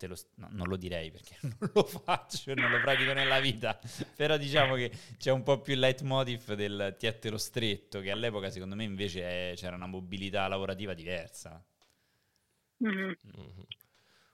lo... 0.06 0.16
No, 0.34 0.48
non 0.50 0.68
lo 0.68 0.76
direi 0.76 1.10
perché 1.10 1.36
non 1.40 1.70
lo 1.72 1.84
faccio 1.84 2.50
e 2.50 2.54
non 2.54 2.70
lo 2.70 2.80
pratico 2.80 3.14
nella 3.14 3.40
vita, 3.40 3.80
però 4.14 4.36
diciamo 4.36 4.74
che 4.74 4.90
c'è 5.16 5.30
un 5.30 5.42
po' 5.42 5.60
più 5.60 5.72
il 5.72 5.78
leitmotiv 5.78 6.52
del 6.52 6.96
tiette 6.98 7.30
lo 7.30 7.38
stretto, 7.38 8.00
che 8.00 8.10
all'epoca 8.10 8.50
secondo 8.50 8.74
me 8.74 8.84
invece 8.84 9.52
è... 9.52 9.54
c'era 9.54 9.76
una 9.76 9.86
mobilità 9.86 10.46
lavorativa 10.48 10.92
diversa. 10.92 11.64
Mm-hmm. 12.84 12.96
Mm-hmm. 12.98 13.62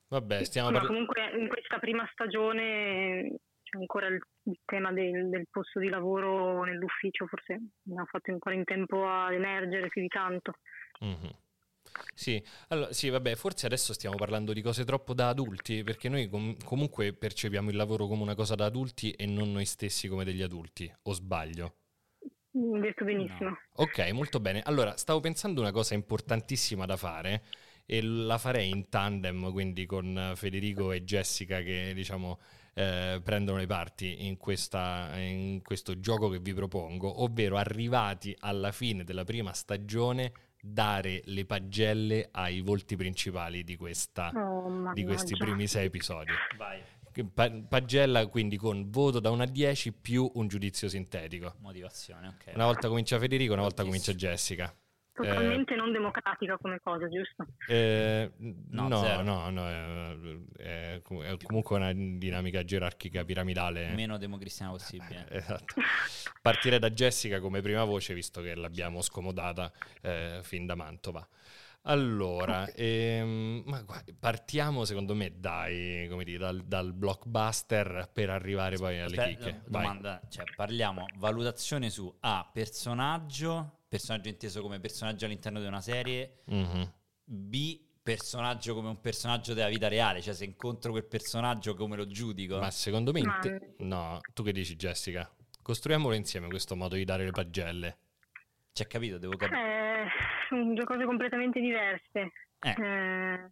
Vabbè, 0.09 0.43
stiamo 0.43 0.71
parlando... 0.71 0.93
comunque 0.93 1.31
in 1.39 1.49
questa 1.49 1.79
prima 1.79 2.09
stagione 2.13 3.39
ancora 3.77 4.07
il, 4.09 4.21
il 4.45 4.59
tema 4.65 4.93
del, 4.93 5.29
del, 5.29 5.47
posto 5.51 5.79
di 5.79 5.89
lavoro 5.89 6.65
nell'ufficio, 6.65 7.27
forse 7.27 7.61
non 7.83 8.01
ha 8.01 8.05
fatto 8.05 8.31
ancora 8.31 8.55
in 8.55 8.65
tempo 8.65 9.09
ad 9.09 9.33
emergere 9.33 9.89
più 9.89 10.03
di 10.03 10.09
tanto. 10.09 10.55
Mm-hmm. 11.05 11.31
Sì, 12.15 12.43
allora, 12.69 12.93
sì, 12.93 13.09
vabbè, 13.09 13.35
forse 13.35 13.67
adesso 13.67 13.93
stiamo 13.93 14.17
parlando 14.17 14.53
di 14.53 14.61
cose 14.61 14.85
troppo 14.85 15.15
da 15.15 15.29
adulti, 15.29 15.83
perché 15.83 16.09
noi 16.09 16.29
com- 16.29 16.57
comunque 16.65 17.13
percepiamo 17.13 17.71
il 17.71 17.77
lavoro 17.77 18.07
come 18.07 18.23
una 18.23 18.35
cosa 18.35 18.55
da 18.55 18.67
adulti 18.67 19.13
e 19.13 19.27
non 19.27 19.53
noi 19.53 19.65
stessi 19.65 20.09
come 20.09 20.25
degli 20.25 20.43
adulti, 20.43 20.93
o 21.03 21.13
sbaglio? 21.13 21.77
Mm, 22.57 22.81
detto 22.81 23.05
benissimo. 23.05 23.51
No. 23.51 23.59
Ok, 23.75 24.11
molto 24.13 24.41
bene. 24.41 24.63
Allora, 24.63 24.97
stavo 24.97 25.21
pensando 25.21 25.61
una 25.61 25.73
cosa 25.73 25.95
importantissima 25.95 26.87
da 26.87 26.97
fare 26.97 27.45
e 27.85 28.03
la 28.03 28.39
farei 28.39 28.69
in 28.71 28.89
tandem, 28.89 29.53
quindi 29.53 29.87
con 29.87 30.33
Federico 30.35 30.93
e 30.93 31.05
Jessica 31.05 31.61
che 31.61 31.93
diciamo 31.95 32.41
eh, 32.79 33.23
prendono 33.25 33.57
le 33.57 33.67
parti 33.67 34.27
in, 34.27 34.37
questa, 34.37 35.09
in 35.17 35.63
questo 35.63 35.99
gioco 35.99 36.29
che 36.29 36.39
vi 36.41 36.53
propongo, 36.53 37.23
ovvero 37.23 37.57
arrivati 37.57 38.37
alla 38.41 38.71
fine 38.71 39.03
della 39.03 39.25
prima 39.25 39.55
stagione 39.55 40.33
dare 40.61 41.23
le 41.25 41.47
pagelle 41.47 42.29
ai 42.33 42.61
volti 42.61 42.97
principali 42.97 43.65
di, 43.65 43.77
questa, 43.77 44.31
oh, 44.35 44.93
di 44.93 45.05
questi 45.05 45.37
primi 45.37 45.67
sei 45.67 45.87
episodi. 45.87 46.33
Vai. 46.59 46.83
pagella 47.67 48.27
quindi 48.27 48.59
con 48.59 48.91
voto 48.91 49.21
da 49.21 49.31
1 49.31 49.45
a 49.45 49.47
10 49.47 49.93
più 49.95 50.31
un 50.35 50.47
giudizio 50.47 50.87
sintetico. 50.91 51.55
Motivazione, 51.61 52.29
ok. 52.29 52.53
Una 52.55 52.67
volta 52.67 52.89
comincia 52.89 53.19
Federico, 53.19 53.55
una 53.55 53.63
volta 53.63 53.85
comincia 53.85 54.13
Jessica. 54.13 54.75
Totalmente 55.17 55.73
eh, 55.73 55.77
non 55.77 55.93
democratica 55.93 56.59
come 56.59 56.79
cosa, 56.83 57.09
giusto? 57.09 57.47
Eh, 57.67 58.31
no, 58.39 58.89
no, 58.89 59.23
no, 59.23 59.49
no, 59.49 59.67
è, 59.67 61.01
è, 61.03 61.37
comunque 61.43 61.77
una 61.77 61.91
dinamica 61.95 62.63
gerarchica 62.63 63.25
piramidale. 63.25 63.95
Meno 63.95 64.19
democristiana 64.19 64.73
possibile. 64.73 65.27
esatto. 65.33 65.75
Partire 66.43 66.79
da 66.79 66.91
Jessica 66.91 67.41
come 67.41 67.63
prima 67.63 67.85
voce, 67.85 68.13
visto 68.13 68.43
che 68.43 68.55
l'abbiamo 68.55 69.01
scomodata 69.01 69.73
eh, 70.03 70.41
fin 70.43 70.67
da 70.67 70.75
Mantova. 70.75 71.27
Allora, 71.89 72.67
ehm, 72.75 73.63
guarda, 73.63 74.13
partiamo 74.19 74.85
secondo 74.85 75.15
me 75.15 75.33
dai, 75.39 76.09
dire, 76.25 76.39
dal, 76.39 76.63
dal, 76.65 76.93
blockbuster 76.93 78.11
per 78.13 78.29
arrivare 78.29 78.77
poi 78.77 79.01
alle 79.01 79.17
Aspetta, 79.17 79.45
chicche. 79.45 79.63
Domanda, 79.67 80.21
cioè, 80.29 80.45
parliamo 80.55 81.07
valutazione 81.15 81.89
su 81.89 82.13
A, 82.21 82.51
personaggio, 82.53 83.85
personaggio 83.97 84.29
inteso 84.29 84.61
come 84.61 84.79
personaggio 84.79 85.25
all'interno 85.25 85.61
di 85.61 85.67
una 85.67 85.81
serie, 85.81 86.43
mm-hmm. 86.51 86.83
B, 87.25 87.81
personaggio 88.03 88.75
come 88.75 88.89
un 88.89 89.01
personaggio 89.01 89.55
della 89.55 89.69
vita 89.69 89.89
reale, 89.89 90.21
cioè 90.21 90.35
se 90.35 90.45
incontro 90.45 90.91
quel 90.93 91.07
personaggio 91.07 91.75
come 91.75 91.97
lo 91.97 92.07
giudico. 92.07 92.59
Ma 92.59 92.71
secondo 92.71 93.13
me... 93.13 93.23
Te- 93.41 93.75
no, 93.79 94.21
tu 94.35 94.43
che 94.43 94.53
dici 94.53 94.77
Jessica? 94.77 95.29
Costruiamolo 95.63 96.15
insieme 96.15 96.49
questo 96.49 96.77
modo 96.77 96.95
di 96.95 97.05
dare 97.05 97.25
le 97.25 97.33
pagelle. 97.33 97.99
C'è 98.73 98.87
capito, 98.87 99.19
devo 99.19 99.37
capire. 99.37 100.05
Eh, 100.05 100.07
sono 100.49 100.75
due 100.75 100.85
cose 100.85 101.05
completamente 101.05 101.59
diverse. 101.61 102.33
Eh. 102.61 102.75
Eh. 102.79 103.51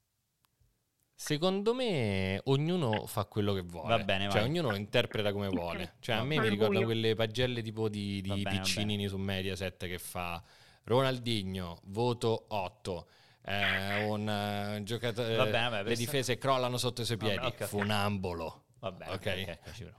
Secondo 1.25 1.73
me 1.73 2.39
ognuno 2.45 3.07
fa 3.07 3.25
quello 3.25 3.55
che 3.55 3.63
vuole. 3.63 3.97
Va 3.97 4.05
bene, 4.05 4.29
cioè, 4.29 4.43
ognuno 4.43 4.69
lo 4.69 4.77
interpreta 4.77 5.33
come 5.33 5.49
vuole. 5.49 5.95
Cioè, 6.01 6.17
a 6.17 6.23
me 6.23 6.39
mi 6.39 6.51
ricordano 6.51 6.85
quelle 6.85 7.15
pagelle 7.15 7.63
tipo 7.63 7.89
di, 7.89 8.21
di 8.21 8.43
bene, 8.43 8.59
piccinini 8.59 9.09
su 9.09 9.17
Mediaset 9.17 9.87
che 9.87 9.99
fa 9.99 10.43
Ronaldinho, 10.83 11.79
voto 11.85 12.45
8. 12.49 13.07
Eh, 13.47 14.05
un 14.05 14.77
uh, 14.79 14.83
giocatore 14.83 15.35
va 15.37 15.45
bene, 15.47 15.69
vabbè, 15.71 15.89
le 15.89 15.97
difese 15.97 16.37
crollano 16.37 16.77
sotto 16.77 17.01
i 17.01 17.05
suoi 17.07 17.17
piedi. 17.17 17.37
vabbè, 17.37 17.55
okay, 17.55 17.69
funambolo. 17.69 18.65
Va 18.81 18.93
bene 18.93 19.13
ok, 19.13 19.17
okay, 19.17 19.43
okay 19.43 19.93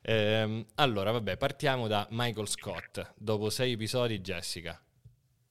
eh, 0.00 0.66
allora 0.76 1.10
vabbè 1.10 1.36
partiamo 1.36 1.88
da 1.88 2.06
Michael 2.10 2.48
Scott. 2.48 3.12
Dopo 3.16 3.50
sei 3.50 3.72
episodi 3.72 4.18
Jessica? 4.20 4.82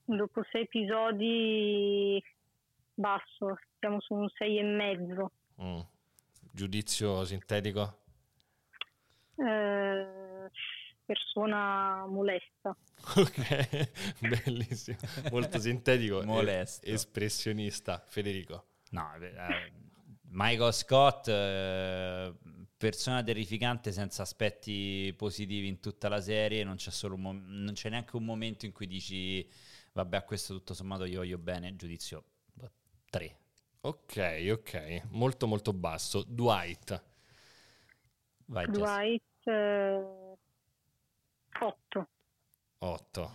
Dopo 0.05 0.43
sei 0.51 0.63
episodi 0.63 2.19
basso, 2.93 3.57
siamo 3.79 3.99
su 4.01 4.13
un 4.13 4.29
sei 4.29 4.59
e 4.59 4.63
mezzo. 4.63 5.31
Mm. 5.61 5.79
Giudizio 6.51 7.25
sintetico? 7.25 7.99
Eh, 9.35 10.49
persona 11.05 12.05
molesta. 12.07 12.75
Ok, 13.15 13.89
bellissimo, 14.45 14.97
molto 15.31 15.59
sintetico, 15.59 16.23
molesto, 16.23 16.85
espressionista. 16.85 18.01
Federico? 18.07 18.67
No, 18.91 19.13
eh, 19.19 19.71
Michael 20.29 20.71
Scott, 20.71 21.27
eh, 21.27 22.33
persona 22.77 23.21
terrificante 23.21 23.91
senza 23.91 24.21
aspetti 24.21 25.13
positivi 25.17 25.67
in 25.67 25.81
tutta 25.81 26.07
la 26.07 26.21
serie, 26.21 26.63
non 26.63 26.75
c'è, 26.75 26.91
mom- 27.09 27.43
non 27.45 27.73
c'è 27.73 27.89
neanche 27.89 28.15
un 28.15 28.23
momento 28.23 28.65
in 28.65 28.71
cui 28.71 28.87
dici 28.87 29.45
Vabbè, 29.93 30.17
a 30.17 30.23
questo 30.23 30.55
tutto 30.55 30.73
sommato 30.73 31.05
io 31.05 31.19
voglio 31.19 31.37
bene, 31.37 31.75
giudizio 31.75 32.23
3. 33.13 33.37
Ok, 33.81 34.47
ok, 34.51 35.01
molto 35.11 35.45
molto 35.45 35.71
basso. 35.71 36.23
Dwight. 36.27 37.03
Vai, 38.45 38.65
Dwight 38.65 39.21
8. 39.45 40.09
Eh, 41.59 42.05
8. 42.79 43.31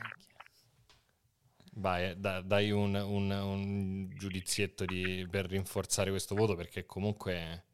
Vai, 1.74 2.10
eh, 2.10 2.16
da, 2.16 2.40
dai 2.40 2.72
un, 2.72 2.92
un, 2.96 3.30
un 3.30 4.08
giudizietto 4.16 4.84
di, 4.84 5.24
per 5.30 5.46
rinforzare 5.46 6.10
questo 6.10 6.34
voto 6.34 6.56
perché 6.56 6.84
comunque 6.84 7.66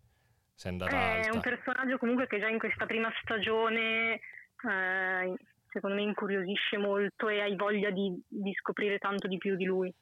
sei 0.55 0.73
andata 0.73 0.95
È 0.95 1.17
alta. 1.21 1.33
un 1.33 1.41
personaggio 1.41 1.97
comunque 1.97 2.27
che 2.27 2.39
già 2.39 2.49
in 2.49 2.59
questa 2.59 2.85
prima 2.85 3.11
stagione 3.23 4.21
eh, 4.63 5.35
secondo 5.71 5.97
me 5.97 6.03
incuriosisce 6.03 6.77
molto 6.77 7.31
e 7.31 7.41
hai 7.41 7.57
voglia 7.57 7.91
di, 7.91 8.23
di 8.29 8.53
scoprire 8.53 8.99
tanto 8.99 9.27
di 9.27 9.39
più 9.39 9.57
di 9.57 9.65
lui. 9.65 9.95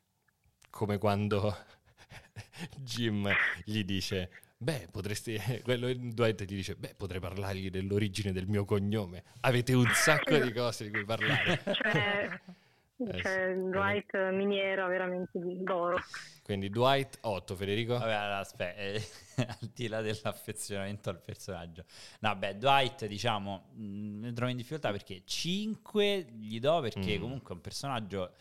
Come 0.68 0.98
quando 0.98 1.54
Jim 2.78 3.28
gli 3.64 3.84
dice 3.84 4.30
Beh, 4.62 4.86
potresti. 4.92 5.36
Quello 5.64 5.92
Dwight 5.92 6.44
ti 6.44 6.54
dice: 6.54 6.76
Beh, 6.76 6.94
potrei 6.96 7.20
parlargli 7.20 7.68
dell'origine 7.68 8.30
del 8.30 8.46
mio 8.46 8.64
cognome. 8.64 9.24
Avete 9.40 9.74
un 9.74 9.88
sacco 9.92 10.38
di 10.38 10.52
cose 10.52 10.84
di 10.84 10.90
cui 10.90 11.04
parlare. 11.04 11.60
cioè, 11.64 12.40
eh, 12.96 13.22
cioè 13.22 13.54
Dwight 13.56 14.14
eh. 14.14 14.30
miniera 14.30 14.86
veramente 14.86 15.30
d'oro. 15.34 16.00
Quindi 16.44 16.70
Dwight 16.70 17.18
8, 17.22 17.56
Federico? 17.56 17.98
Vabbè, 17.98 18.12
allora, 18.12 18.38
aspetta, 18.38 18.80
eh, 18.80 19.02
al 19.36 19.70
di 19.74 19.88
là 19.88 20.00
dell'affezionamento 20.00 21.10
al 21.10 21.20
personaggio. 21.20 21.84
No, 22.20 22.36
beh, 22.36 22.58
Dwight, 22.58 23.06
diciamo, 23.06 23.70
mh, 23.74 23.84
mm, 23.84 24.22
mi 24.22 24.32
trovo 24.32 24.50
in 24.52 24.56
difficoltà 24.56 24.92
perché 24.92 25.22
5 25.24 26.26
gli 26.38 26.60
do 26.60 26.80
perché 26.80 27.18
mm. 27.18 27.20
comunque 27.20 27.50
è 27.50 27.54
un 27.54 27.60
personaggio 27.60 28.34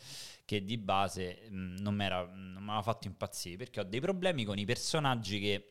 che 0.52 0.66
di 0.66 0.78
base 0.78 1.48
mh, 1.50 1.56
mm, 1.56 1.76
non 1.78 1.96
mi 1.96 2.04
aveva 2.04 2.82
fatto 2.82 3.08
impazzire 3.08 3.56
perché 3.56 3.80
ho 3.80 3.84
dei 3.84 4.02
problemi 4.02 4.44
con 4.44 4.58
i 4.58 4.66
personaggi 4.66 5.40
che 5.40 5.70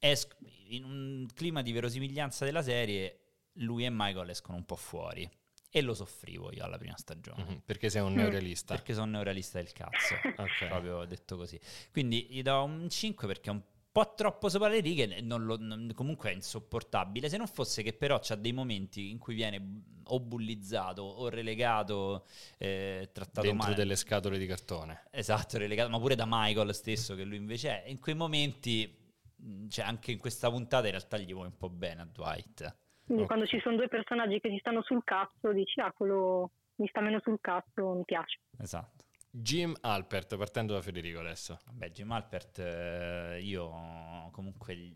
esc- 0.00 0.36
in 0.68 0.82
un 0.82 1.26
clima 1.32 1.62
di 1.62 1.70
verosimiglianza 1.70 2.44
della 2.44 2.62
serie 2.62 3.20
lui 3.58 3.84
e 3.84 3.88
Michael 3.88 4.30
escono 4.30 4.56
un 4.56 4.64
po' 4.64 4.74
fuori 4.74 5.30
e 5.70 5.80
lo 5.80 5.94
soffrivo 5.94 6.52
io 6.52 6.64
alla 6.64 6.76
prima 6.76 6.96
stagione. 6.96 7.44
Mm-hmm, 7.44 7.58
perché 7.64 7.88
sei 7.88 8.02
un 8.02 8.14
mm. 8.14 8.16
neorealista? 8.16 8.74
Perché 8.74 8.94
sono 8.94 9.04
un 9.04 9.12
neorealista 9.12 9.58
del 9.58 9.72
cazzo, 9.72 10.14
okay. 10.36 10.68
proprio 10.68 11.04
detto 11.04 11.36
così. 11.36 11.60
Quindi 11.92 12.26
gli 12.28 12.42
do 12.42 12.64
un 12.64 12.90
5 12.90 13.28
perché 13.28 13.50
è 13.50 13.52
un 13.52 13.62
po' 14.04 14.14
troppo 14.14 14.48
sopra 14.50 14.68
le 14.68 14.80
righe, 14.80 15.20
non 15.22 15.44
lo- 15.44 15.56
non- 15.58 15.90
comunque 15.94 16.30
è 16.30 16.34
insopportabile. 16.34 17.30
Se 17.30 17.38
non 17.38 17.46
fosse 17.46 17.82
che 17.82 17.94
però 17.94 18.18
c'ha 18.20 18.34
dei 18.34 18.52
momenti 18.52 19.10
in 19.10 19.18
cui 19.18 19.34
viene 19.34 19.82
o 20.08 20.20
bullizzato 20.20 21.00
o 21.02 21.28
relegato, 21.30 22.26
eh, 22.58 23.08
trattato 23.12 23.46
Dentro 23.46 23.64
male. 23.68 23.74
delle 23.74 23.96
scatole 23.96 24.36
di 24.36 24.46
cartone. 24.46 25.04
Esatto, 25.10 25.56
relegato, 25.56 25.88
ma 25.88 25.98
pure 25.98 26.14
da 26.14 26.24
Michael 26.28 26.74
stesso, 26.74 27.14
che 27.14 27.24
lui 27.24 27.36
invece 27.36 27.84
è. 27.84 27.88
In 27.88 27.98
quei 27.98 28.14
momenti, 28.14 28.94
mh, 29.36 29.68
cioè 29.68 29.86
anche 29.86 30.12
in 30.12 30.18
questa 30.18 30.50
puntata, 30.50 30.84
in 30.84 30.90
realtà 30.92 31.16
gli 31.16 31.32
vuoi 31.32 31.46
un 31.46 31.56
po' 31.56 31.70
bene 31.70 32.02
a 32.02 32.04
Dwight. 32.04 32.76
Quindi 33.04 33.22
Ok. 33.22 33.28
quando 33.30 33.46
ci 33.46 33.58
sono 33.60 33.76
due 33.76 33.88
personaggi 33.88 34.40
che 34.40 34.50
si 34.50 34.58
stanno 34.58 34.82
sul 34.82 35.02
cazzo, 35.04 35.52
dici, 35.52 35.80
ah, 35.80 35.92
quello 35.92 36.50
mi 36.76 36.86
sta 36.88 37.00
meno 37.00 37.18
sul 37.22 37.38
cazzo, 37.40 37.92
mi 37.94 38.04
piace. 38.04 38.40
Esatto. 38.58 38.95
Jim 39.38 39.74
Alpert, 39.82 40.36
partendo 40.36 40.72
da 40.72 40.80
Federico 40.80 41.20
adesso. 41.20 41.60
Vabbè, 41.66 41.90
Jim 41.90 42.10
Alpert, 42.10 42.58
eh, 42.58 43.38
io 43.42 44.28
comunque, 44.32 44.94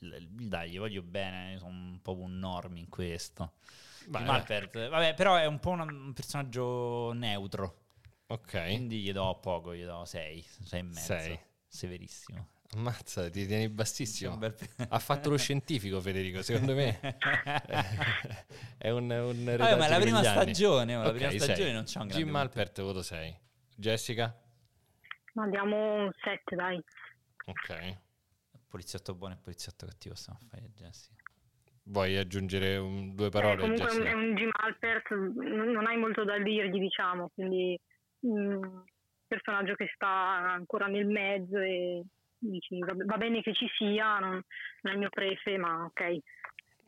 dai, 0.00 0.70
gli 0.70 0.78
voglio 0.78 1.02
bene, 1.02 1.58
sono 1.58 1.70
un 1.72 1.98
po' 2.00 2.16
un 2.16 2.38
norm 2.38 2.76
in 2.78 2.88
questo. 2.88 3.52
Vai, 4.08 4.22
Jim. 4.22 4.30
Alpert, 4.32 4.88
vabbè, 4.88 5.14
però 5.14 5.36
è 5.36 5.44
un 5.46 5.60
po' 5.60 5.70
un 5.70 6.12
personaggio 6.14 7.12
neutro, 7.12 7.82
Ok. 8.28 8.62
quindi 8.64 9.00
gli 9.02 9.12
do 9.12 9.38
poco, 9.40 9.74
gli 9.74 9.84
do 9.84 10.04
6, 10.04 10.44
6 10.64 10.78
e 10.78 10.82
mezzo. 10.82 11.00
Sei. 11.00 11.38
Severissimo. 11.68 12.48
Ammazza, 12.74 13.28
ti 13.30 13.46
tieni 13.46 13.68
bassissimo. 13.68 14.36
Bel- 14.38 14.56
Ha 14.88 14.98
fatto 14.98 15.28
lo 15.30 15.36
scientifico 15.36 16.00
Federico, 16.00 16.42
secondo 16.42 16.74
me. 16.74 16.98
è 18.78 18.90
un, 18.90 19.10
un 19.10 19.44
Vabbè, 19.44 19.76
ma 19.76 19.86
è 19.86 19.88
la 19.90 19.98
prima 20.00 20.22
stagione, 20.22 20.96
oh, 20.96 21.02
la 21.02 21.08
Ok, 21.10 21.14
prima 21.14 21.30
sei. 21.30 21.38
stagione 21.40 21.72
non 21.72 21.84
c'è 21.84 22.00
un 22.00 22.06
grande 22.06 22.24
Jim. 22.24 22.34
Alpert, 22.36 22.80
voto 22.80 23.02
6. 23.02 23.38
Jessica? 23.76 24.34
Ma 25.34 25.48
diamo 25.48 26.04
un 26.04 26.10
7, 26.22 26.56
dai. 26.56 26.82
Ok. 27.46 27.98
Poliziotto 28.68 29.14
buono 29.14 29.34
e 29.34 29.38
poliziotto 29.38 29.86
cattivo 29.86 30.14
stiamo 30.14 30.38
a 30.42 30.46
fare, 30.48 30.70
Jessica. 30.74 31.22
Vuoi 31.84 32.16
aggiungere 32.16 32.76
un- 32.78 33.14
due 33.14 33.26
Eh, 33.26 33.30
parole, 33.30 33.56
comunque 33.60 33.86
è 33.86 33.92
un, 33.92 33.98
Jessica? 34.02 34.10
è 34.10 34.14
un 34.14 34.34
Jim 34.34 34.50
Alpert, 34.52 35.10
non 35.12 35.86
hai 35.86 35.96
molto 35.98 36.24
da 36.24 36.38
dirgli, 36.38 36.78
diciamo, 36.80 37.30
quindi 37.34 37.78
un 38.20 38.82
personaggio 39.26 39.74
che 39.74 39.90
sta 39.94 40.08
ancora 40.08 40.86
nel 40.86 41.06
mezzo 41.06 41.58
e 41.58 42.02
dici 42.38 42.78
va, 42.78 43.16
bene 43.16 43.42
che 43.42 43.54
ci 43.54 43.66
sia, 43.76 44.18
non, 44.18 44.30
non 44.32 44.42
è 44.82 44.92
il 44.92 44.98
mio 44.98 45.10
prefe, 45.10 45.56
ma 45.58 45.84
ok. 45.84 46.16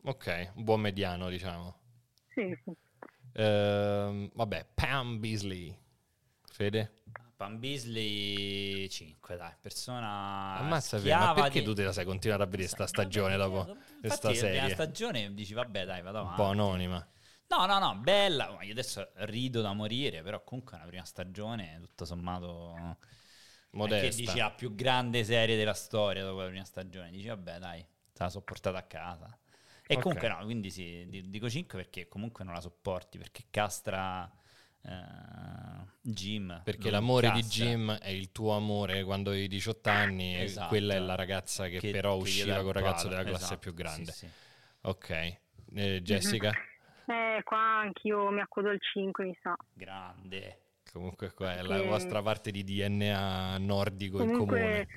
Ok, 0.03 0.51
un 0.55 0.63
buon 0.63 0.81
mediano, 0.81 1.29
diciamo. 1.29 1.77
Sì, 2.33 2.57
sì. 2.63 2.71
Ehm, 3.33 4.29
vabbè, 4.33 4.67
Pam 4.73 5.19
Beasley. 5.19 5.77
Fede? 6.59 6.91
Pam 7.37 7.57
Beasley 7.57 8.89
5, 8.89 9.37
dai, 9.37 9.53
persona 9.61 10.57
Ammazza, 10.57 10.97
Fede, 10.97 11.15
ma 11.15 11.33
perché 11.33 11.59
di- 11.59 11.65
tu 11.65 11.73
te 11.73 11.83
la 11.85 11.93
sei 11.93 12.03
continuata 12.03 12.43
a 12.43 12.47
vedere 12.47 12.67
sta 12.67 12.85
stagione 12.85 13.37
dopo 13.37 13.59
infatti, 13.59 13.99
questa 14.01 14.27
la 14.27 14.33
prima 14.37 14.53
serie? 14.53 14.73
stagione 14.73 15.33
dici 15.33 15.53
vabbè 15.53 15.85
dai 15.85 16.01
vado 16.01 16.17
Un 16.19 16.23
avanti. 16.25 16.41
po' 16.41 16.47
anonima. 16.49 17.07
No, 17.47 17.65
no, 17.65 17.79
no, 17.79 17.95
bella. 17.95 18.57
Io 18.63 18.71
adesso 18.73 19.09
rido 19.19 19.61
da 19.61 19.71
morire, 19.71 20.21
però 20.21 20.43
comunque 20.43 20.73
è 20.73 20.79
una 20.81 20.87
prima 20.89 21.05
stagione, 21.05 21.77
tutto 21.79 22.03
sommato... 22.03 22.97
Modesta. 23.71 24.09
Che 24.09 24.15
dici 24.15 24.37
la 24.37 24.51
più 24.51 24.75
grande 24.75 25.23
serie 25.23 25.55
della 25.55 25.73
storia 25.73 26.23
dopo 26.25 26.41
la 26.41 26.47
prima 26.49 26.65
stagione. 26.65 27.09
Dici 27.11 27.27
vabbè 27.27 27.57
dai, 27.59 27.79
te 28.11 28.23
la 28.23 28.29
so 28.29 28.41
portata 28.41 28.77
a 28.79 28.83
casa. 28.83 29.35
E 29.87 29.95
Ok. 29.95 30.01
comunque 30.01 30.27
no, 30.27 30.43
quindi 30.43 30.69
sì, 30.71 31.05
di- 31.07 31.29
dico 31.29 31.49
5 31.49 31.77
perché 31.79 32.07
comunque 32.09 32.43
non 32.43 32.53
la 32.53 32.61
sopporti, 32.61 33.17
perché 33.17 33.45
castra 33.49 34.29
eh, 34.83 35.87
Jim. 36.01 36.61
Perché 36.63 36.89
l'amore 36.89 37.29
di 37.31 37.41
castra. 37.41 37.65
Jim 37.65 37.91
è 37.97 38.09
il 38.09 38.31
tuo 38.31 38.55
amore 38.55 39.03
quando 39.03 39.31
hai 39.31 39.47
18 39.47 39.89
anni 39.89 40.35
e 40.35 40.43
Esatto. 40.43 40.67
quella 40.69 40.93
è 40.95 40.99
la 40.99 41.15
ragazza 41.15 41.67
che, 41.67 41.79
Che- 41.79 41.91
però 41.91 42.15
che 42.17 42.21
usciva 42.23 42.55
il 42.55 42.59
con 42.61 42.67
il 42.69 42.73
ragazzo 42.73 43.07
della 43.07 43.23
classe 43.23 43.43
Esatto, 43.43 43.59
più 43.59 43.73
grande. 43.73 44.11
sì, 44.11 44.25
sì. 44.25 44.31
Ok. 44.81 45.09
Eh, 45.75 46.01
Jessica? 46.01 46.51
Eh, 47.05 47.41
qua 47.43 47.79
anch'io 47.79 48.29
mi 48.31 48.39
accodo 48.41 48.69
al 48.69 48.79
5, 48.81 49.25
mi 49.25 49.37
sa. 49.41 49.55
Grande. 49.73 50.61
Comunque 50.91 51.31
qua 51.33 51.55
è 51.55 51.61
la 51.61 51.81
vostra 51.83 52.21
parte 52.23 52.49
di 52.51 52.63
DNA 52.63 53.57
nordico 53.59 54.23
in 54.23 54.31
comune. 54.31 54.87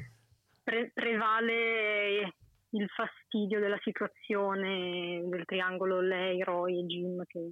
pre- 0.62 0.90
prevale 0.94 2.34
il 2.70 2.88
fastidio 2.88 3.60
della 3.60 3.78
situazione 3.82 5.20
del 5.28 5.44
triangolo 5.44 6.00
lei, 6.00 6.42
Roy 6.42 6.78
e 6.80 6.86
Jim 6.86 7.22
che, 7.26 7.50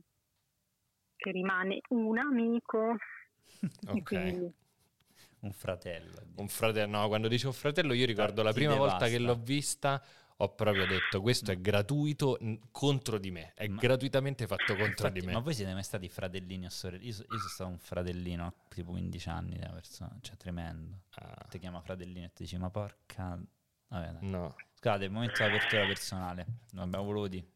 che 1.21 1.31
rimane 1.31 1.81
un 1.91 2.19
amico. 2.19 2.93
E 2.93 2.99
Ok. 3.89 4.03
quindi- 4.03 4.53
Un 5.41 5.53
fratello. 5.53 6.23
Un 6.37 6.49
fratello, 6.49 6.99
no, 6.99 7.09
quando 7.09 7.29
dice 7.29 7.47
un 7.47 7.53
fratello 7.53 7.93
io 7.93 8.05
ricordo 8.07 8.43
la 8.43 8.53
prima 8.53 8.75
volta 8.75 9.07
che 9.09 9.19
l'ho 9.19 9.37
vista 9.37 10.03
ho 10.43 10.55
proprio 10.55 10.87
detto 10.87 11.21
questo 11.21 11.51
è 11.51 11.61
gratuito 11.61 12.39
contro 12.71 13.19
di 13.19 13.31
me, 13.31 13.53
è 13.55 13.69
Ma- 13.69 13.79
gratuitamente 13.81 14.47
fatto 14.47 14.75
contro 14.75 14.87
Infatti, 15.07 15.21
di 15.21 15.27
me. 15.27 15.33
Ma 15.35 15.41
voi 15.41 15.53
siete 15.55 15.73
mai 15.75 15.83
stati 15.83 16.09
fratellini 16.09 16.65
o 16.67 16.71
sorelle? 16.71 17.05
Io, 17.05 17.13
so- 17.13 17.23
io 17.29 17.37
sono 17.39 17.49
stato 17.51 17.71
un 17.71 17.79
fratellino 17.79 18.47
a 18.47 18.55
tipo 18.69 18.91
15 18.93 19.29
anni 19.29 19.57
della 19.59 19.73
persona, 19.73 20.17
cioè 20.23 20.37
tremendo. 20.37 21.01
Ah, 21.17 21.47
Ti 21.49 21.59
chiama 21.59 21.81
fratellino 21.83 22.25
e 22.27 22.33
ti 22.33 22.43
dici 22.45 22.57
ma 22.59 22.71
porca... 22.71 23.39
Vabbè, 23.89 24.13
dai. 24.13 24.31
no. 24.31 24.55
Scusate, 24.75 25.05
il 25.05 25.11
momento 25.11 25.43
di 25.43 25.49
apertura 25.49 25.85
personale. 25.87 26.47
Non 26.73 26.85
abbiamo 26.85 27.05
voluto 27.05 27.29
dire. 27.29 27.47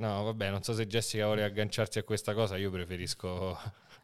No, 0.00 0.22
vabbè, 0.24 0.50
non 0.50 0.62
so 0.62 0.72
se 0.72 0.86
Jessica 0.86 1.26
vuole 1.26 1.44
agganciarsi 1.44 1.98
a 1.98 2.02
questa 2.04 2.32
cosa, 2.32 2.56
io 2.56 2.70
preferisco 2.70 3.58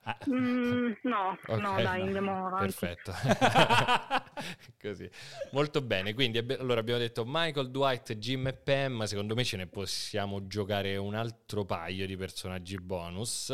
Ah, 0.09 0.16
Mm, 0.30 0.92
no, 1.02 1.37
Ok, 1.46 1.59
no, 1.59 1.80
dai, 1.82 1.98
no. 1.98 2.04
andiamo 2.04 2.46
avanti. 2.46 2.72
Perfetto. 2.76 3.12
Così. 4.80 5.11
Molto 5.50 5.80
bene. 5.82 6.14
Quindi 6.14 6.38
allora 6.38 6.78
abbiamo 6.78 7.00
detto 7.00 7.24
Michael, 7.26 7.70
Dwight, 7.72 8.12
Jim 8.18 8.46
e 8.46 8.52
Pam. 8.52 9.02
Secondo 9.04 9.35
me 9.35 9.42
ce 9.42 9.56
ne 9.56 9.66
possiamo 9.66 10.46
giocare 10.46 10.96
un 10.96 11.14
altro 11.16 11.64
paio 11.64 12.06
di 12.06 12.16
personaggi 12.16 12.76
bonus. 12.76 13.50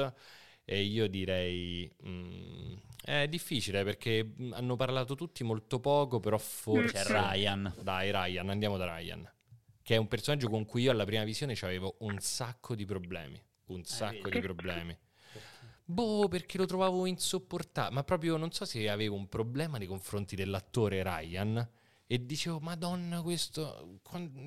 E 0.65 0.83
io 0.83 1.07
direi... 1.09 1.91
mm, 2.07 2.75
è 3.03 3.27
difficile 3.29 3.83
perché 3.83 4.23
mm, 4.39 4.53
hanno 4.53 4.77
parlato 4.77 5.15
tutti 5.15 5.43
molto 5.45 5.81
poco, 5.81 6.21
però 6.21 6.37
forse... 6.37 6.93
C'è 6.93 7.05
Ryan. 7.07 7.75
Dai, 7.81 8.11
Ryan, 8.11 8.51
andiamo 8.51 8.77
da 8.77 8.95
Ryan. 8.95 9.27
Che 9.83 9.95
è 9.95 9.99
un 9.99 10.09
personaggio 10.09 10.49
con 10.49 10.65
cui 10.65 10.83
io 10.83 10.91
alla 10.91 11.05
prima 11.05 11.25
visione 11.25 11.57
avevo 11.63 11.97
un 12.01 12.19
sacco 12.19 12.75
di 12.75 12.85
problemi. 12.85 13.41
Un 13.67 13.85
sacco 13.85 14.29
vedi. 14.29 14.41
di 14.41 14.41
problemi. 14.41 14.97
Boh, 15.85 16.29
perché 16.29 16.59
lo 16.59 16.67
trovavo 16.67 17.07
insopportabile. 17.07 17.95
Ma 17.95 18.05
proprio 18.05 18.37
non 18.37 18.53
so 18.53 18.65
se 18.65 18.89
avevo 18.89 19.17
un 19.17 19.29
problema 19.29 19.79
nei 19.79 19.87
confronti 19.87 20.37
dell'attore 20.37 21.03
Ryan. 21.03 21.69
E 22.07 22.27
dicevo, 22.27 22.61
Madonna, 22.61 23.23
questo 23.23 23.99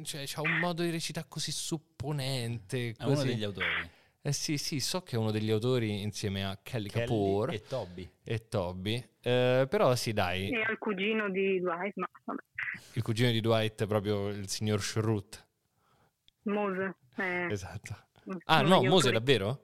cioè, 0.03 0.25
ha 0.35 0.41
un 0.41 0.59
modo 0.59 0.83
di 0.83 0.91
recitare 0.91 1.27
così 1.29 1.51
supponente. 1.51 2.95
È 2.97 3.03
uno 3.03 3.15
così. 3.15 3.27
degli 3.27 3.43
autori. 3.43 3.89
Eh 4.21 4.33
sì, 4.33 4.57
sì, 4.57 4.79
so 4.79 5.03
che 5.03 5.17
è 5.17 5.19
uno 5.19 5.29
degli 5.29 5.51
autori 5.51 6.01
insieme 6.01 6.43
a 6.43 6.57
Kelly, 6.63 6.89
Kelly 6.89 7.05
Kapoor 7.05 7.51
e 7.51 7.55
e, 7.55 7.61
Toby. 7.67 8.09
Toby. 8.49 9.09
Eh, 9.21 9.67
però 9.69 9.95
sì, 9.95 10.13
dai, 10.13 10.49
E 10.49 10.63
al 10.63 10.79
cugino 10.79 11.29
di 11.29 11.59
Dwight, 11.59 11.95
ma 11.97 12.09
vabbè, 12.23 12.41
il 12.93 13.01
cugino 13.01 13.31
di 13.31 13.41
Dwight 13.41 13.83
è 13.83 13.87
proprio 13.87 14.29
il 14.29 14.47
signor 14.49 14.81
Schrute. 14.81 15.43
Mose. 16.43 16.95
eh, 17.17 17.47
Esatto. 17.49 17.95
Ah, 18.45 18.61
no, 18.61 18.83
Mose 18.83 19.11
davvero? 19.11 19.61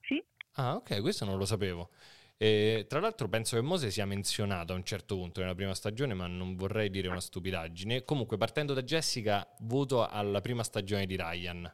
Sì, 0.00 0.22
Ah, 0.52 0.76
ok, 0.76 1.00
questo 1.00 1.24
non 1.24 1.38
lo 1.38 1.44
sapevo. 1.44 1.90
E, 2.36 2.86
tra 2.88 3.00
l'altro 3.00 3.28
penso 3.28 3.56
che 3.56 3.62
Mose 3.62 3.90
sia 3.90 4.06
menzionato 4.06 4.72
a 4.72 4.76
un 4.76 4.84
certo 4.84 5.16
punto 5.16 5.40
nella 5.40 5.54
prima 5.54 5.74
stagione, 5.74 6.14
ma 6.14 6.26
non 6.26 6.56
vorrei 6.56 6.90
dire 6.90 7.08
una 7.08 7.20
stupidaggine. 7.20 8.04
Comunque, 8.04 8.36
partendo 8.36 8.74
da 8.74 8.82
Jessica, 8.82 9.46
voto 9.60 10.06
alla 10.06 10.40
prima 10.40 10.62
stagione 10.62 11.06
di 11.06 11.16
Ryan. 11.16 11.72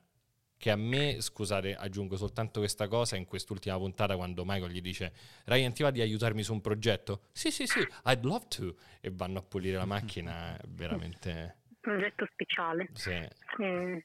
Che 0.60 0.70
a 0.70 0.76
me, 0.76 1.22
scusate, 1.22 1.74
aggiungo 1.74 2.16
soltanto 2.16 2.60
questa 2.60 2.86
cosa 2.86 3.16
in 3.16 3.24
quest'ultima 3.24 3.78
puntata 3.78 4.14
quando 4.14 4.44
Michael 4.44 4.72
gli 4.72 4.82
dice 4.82 5.10
Ryan 5.46 5.72
ti 5.72 5.82
va 5.82 5.90
di 5.90 6.02
aiutarmi 6.02 6.42
su 6.42 6.52
un 6.52 6.60
progetto? 6.60 7.22
Sì, 7.32 7.50
sì, 7.50 7.66
sì, 7.66 7.80
I'd 8.04 8.22
love 8.22 8.44
to. 8.48 8.76
E 9.00 9.10
vanno 9.10 9.38
a 9.38 9.42
pulire 9.42 9.78
la 9.78 9.86
macchina, 9.86 10.54
è 10.60 10.66
veramente... 10.68 11.62
progetto 11.80 12.28
speciale. 12.32 12.90
Sì. 12.92 13.10
Eh, 13.10 14.04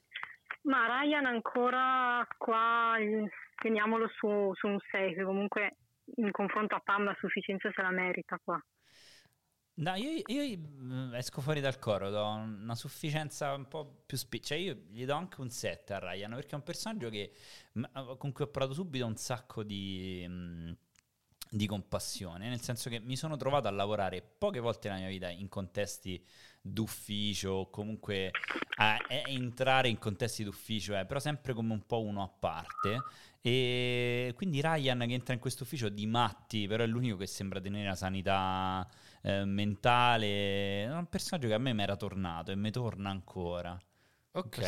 ma 0.62 1.02
Ryan 1.02 1.26
ancora 1.26 2.26
qua 2.38 2.94
teniamolo 3.56 4.08
su, 4.16 4.50
su 4.54 4.66
un 4.66 4.78
6, 4.90 5.12
che 5.12 5.24
comunque 5.24 5.76
in 6.14 6.30
confronto 6.30 6.74
a 6.74 6.80
Pam 6.80 7.04
la 7.04 7.16
sufficienza 7.18 7.70
se 7.70 7.82
la 7.82 7.90
merita 7.90 8.40
qua. 8.42 8.58
No, 9.78 9.94
io, 9.94 10.22
io, 10.26 10.56
mm, 10.58 11.14
esco 11.14 11.42
fuori 11.42 11.60
dal 11.60 11.78
coro, 11.78 12.08
do 12.08 12.24
una 12.24 12.74
sufficienza 12.74 13.52
un 13.52 13.68
po' 13.68 14.04
più 14.06 14.16
spi- 14.16 14.40
Cioè, 14.42 14.56
io 14.56 14.74
gli 14.90 15.04
do 15.04 15.12
anche 15.14 15.40
un 15.42 15.50
7 15.50 15.92
a 15.92 15.98
Ryan, 15.98 16.30
perché 16.34 16.52
è 16.52 16.54
un 16.54 16.62
personaggio 16.62 17.10
che, 17.10 17.30
m- 17.72 18.16
con 18.16 18.32
cui 18.32 18.44
ho 18.44 18.48
provato 18.48 18.72
subito 18.72 19.04
un 19.04 19.16
sacco 19.16 19.62
di, 19.62 20.24
mm, 20.26 20.72
di 21.50 21.66
compassione, 21.66 22.48
nel 22.48 22.60
senso 22.62 22.88
che 22.88 23.00
mi 23.00 23.16
sono 23.16 23.36
trovato 23.36 23.68
a 23.68 23.70
lavorare 23.70 24.22
poche 24.22 24.60
volte 24.60 24.88
nella 24.88 25.00
mia 25.02 25.10
vita 25.10 25.28
in 25.28 25.48
contesti 25.48 26.24
d'ufficio 26.62 27.50
o 27.50 27.70
comunque 27.70 28.30
a, 28.78 28.94
a 28.96 29.06
entrare 29.28 29.88
in 29.88 29.98
contesti 29.98 30.42
d'ufficio, 30.42 30.96
eh, 30.98 31.04
però 31.04 31.20
sempre 31.20 31.52
come 31.52 31.72
un 31.74 31.84
po' 31.86 32.00
uno 32.02 32.22
a 32.22 32.28
parte. 32.28 33.04
E 33.42 34.32
quindi 34.36 34.60
Ryan 34.60 34.98
che 35.06 35.12
entra 35.14 35.34
in 35.34 35.40
questo 35.40 35.62
ufficio 35.64 35.88
di 35.90 36.06
matti, 36.06 36.66
però 36.66 36.82
è 36.82 36.86
l'unico 36.86 37.16
che 37.18 37.26
sembra 37.26 37.60
tenere 37.60 37.88
la 37.88 37.94
sanità 37.94 38.88
eh, 39.26 39.44
mentale. 39.44 40.86
Un 40.86 41.06
personaggio 41.08 41.48
che 41.48 41.54
a 41.54 41.58
me 41.58 41.72
mi 41.72 41.82
era 41.82 41.96
tornato 41.96 42.52
e 42.52 42.56
mi 42.56 42.70
torna 42.70 43.10
ancora. 43.10 43.76
Ok. 44.32 44.58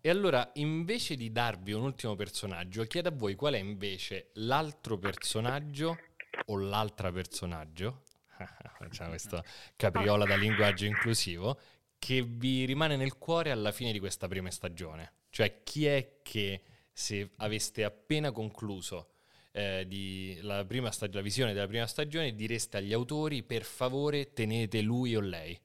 E 0.00 0.10
allora, 0.10 0.50
invece 0.54 1.14
di 1.14 1.30
darvi 1.30 1.72
un 1.72 1.82
ultimo 1.82 2.16
personaggio, 2.16 2.82
chiedo 2.84 3.10
a 3.10 3.12
voi 3.12 3.36
qual 3.36 3.54
è 3.54 3.58
invece 3.58 4.30
l'altro 4.34 4.98
personaggio 4.98 5.98
o 6.46 6.58
l'altra 6.58 7.12
personaggio, 7.12 8.02
facciamo 8.78 9.10
questo 9.10 9.44
capriola 9.76 10.24
da 10.24 10.34
linguaggio 10.34 10.86
inclusivo, 10.86 11.58
che 11.98 12.22
vi 12.22 12.64
rimane 12.64 12.96
nel 12.96 13.18
cuore 13.18 13.50
alla 13.52 13.70
fine 13.70 13.92
di 13.92 14.00
questa 14.00 14.26
prima 14.26 14.50
stagione. 14.50 15.12
Cioè, 15.30 15.62
chi 15.62 15.86
è 15.86 16.20
che 16.22 16.62
se 16.90 17.32
aveste 17.36 17.84
appena 17.84 18.32
concluso 18.32 19.10
eh, 19.56 19.86
di 19.86 20.38
la, 20.42 20.66
prima 20.66 20.90
stag- 20.90 21.14
la 21.14 21.22
visione 21.22 21.54
della 21.54 21.66
prima 21.66 21.86
stagione, 21.86 22.34
direste 22.34 22.76
agli 22.76 22.92
autori 22.92 23.42
per 23.42 23.62
favore 23.62 24.34
tenete 24.34 24.82
lui 24.82 25.16
o 25.16 25.20
lei? 25.20 25.58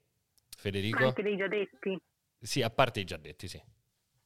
Federico? 0.57 1.07
Anche 1.07 1.21
dei 1.21 1.35
già 1.35 1.49
detti. 1.49 1.99
Sì, 2.39 2.61
a 2.61 2.69
parte 2.69 3.01
i 3.01 3.03
già 3.03 3.17
detti, 3.17 3.49
sì. 3.49 3.61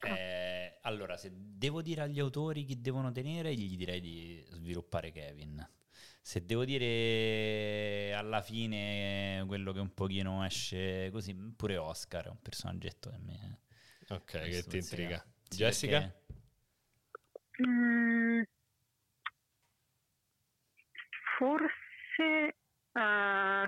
Eh, 0.01 0.77
allora, 0.81 1.17
se 1.17 1.31
devo 1.33 1.81
dire 1.81 2.01
agli 2.01 2.19
autori 2.19 2.63
chi 2.63 2.79
devono 2.79 3.11
tenere, 3.11 3.55
gli 3.55 3.75
direi 3.75 3.99
di 3.99 4.45
sviluppare 4.51 5.11
Kevin. 5.11 5.67
Se 6.21 6.45
devo 6.45 6.63
dire 6.63 8.13
alla 8.13 8.41
fine 8.43 9.43
quello 9.47 9.71
che 9.71 9.79
un 9.79 9.93
pochino 9.95 10.45
esce 10.45 11.09
così, 11.11 11.33
pure 11.33 11.77
Oscar 11.77 12.27
è 12.27 12.29
un 12.29 12.39
personaggetto 12.39 13.09
che 13.09 13.17
mi... 13.17 13.59
Ok, 14.09 14.41
che 14.41 14.63
ti 14.67 14.77
intriga. 14.77 15.25
Sì, 15.49 15.57
Jessica? 15.57 16.01
Perché... 16.01 16.23
Mm, 17.67 18.41
forse 21.37 22.55
uh, 22.91 23.67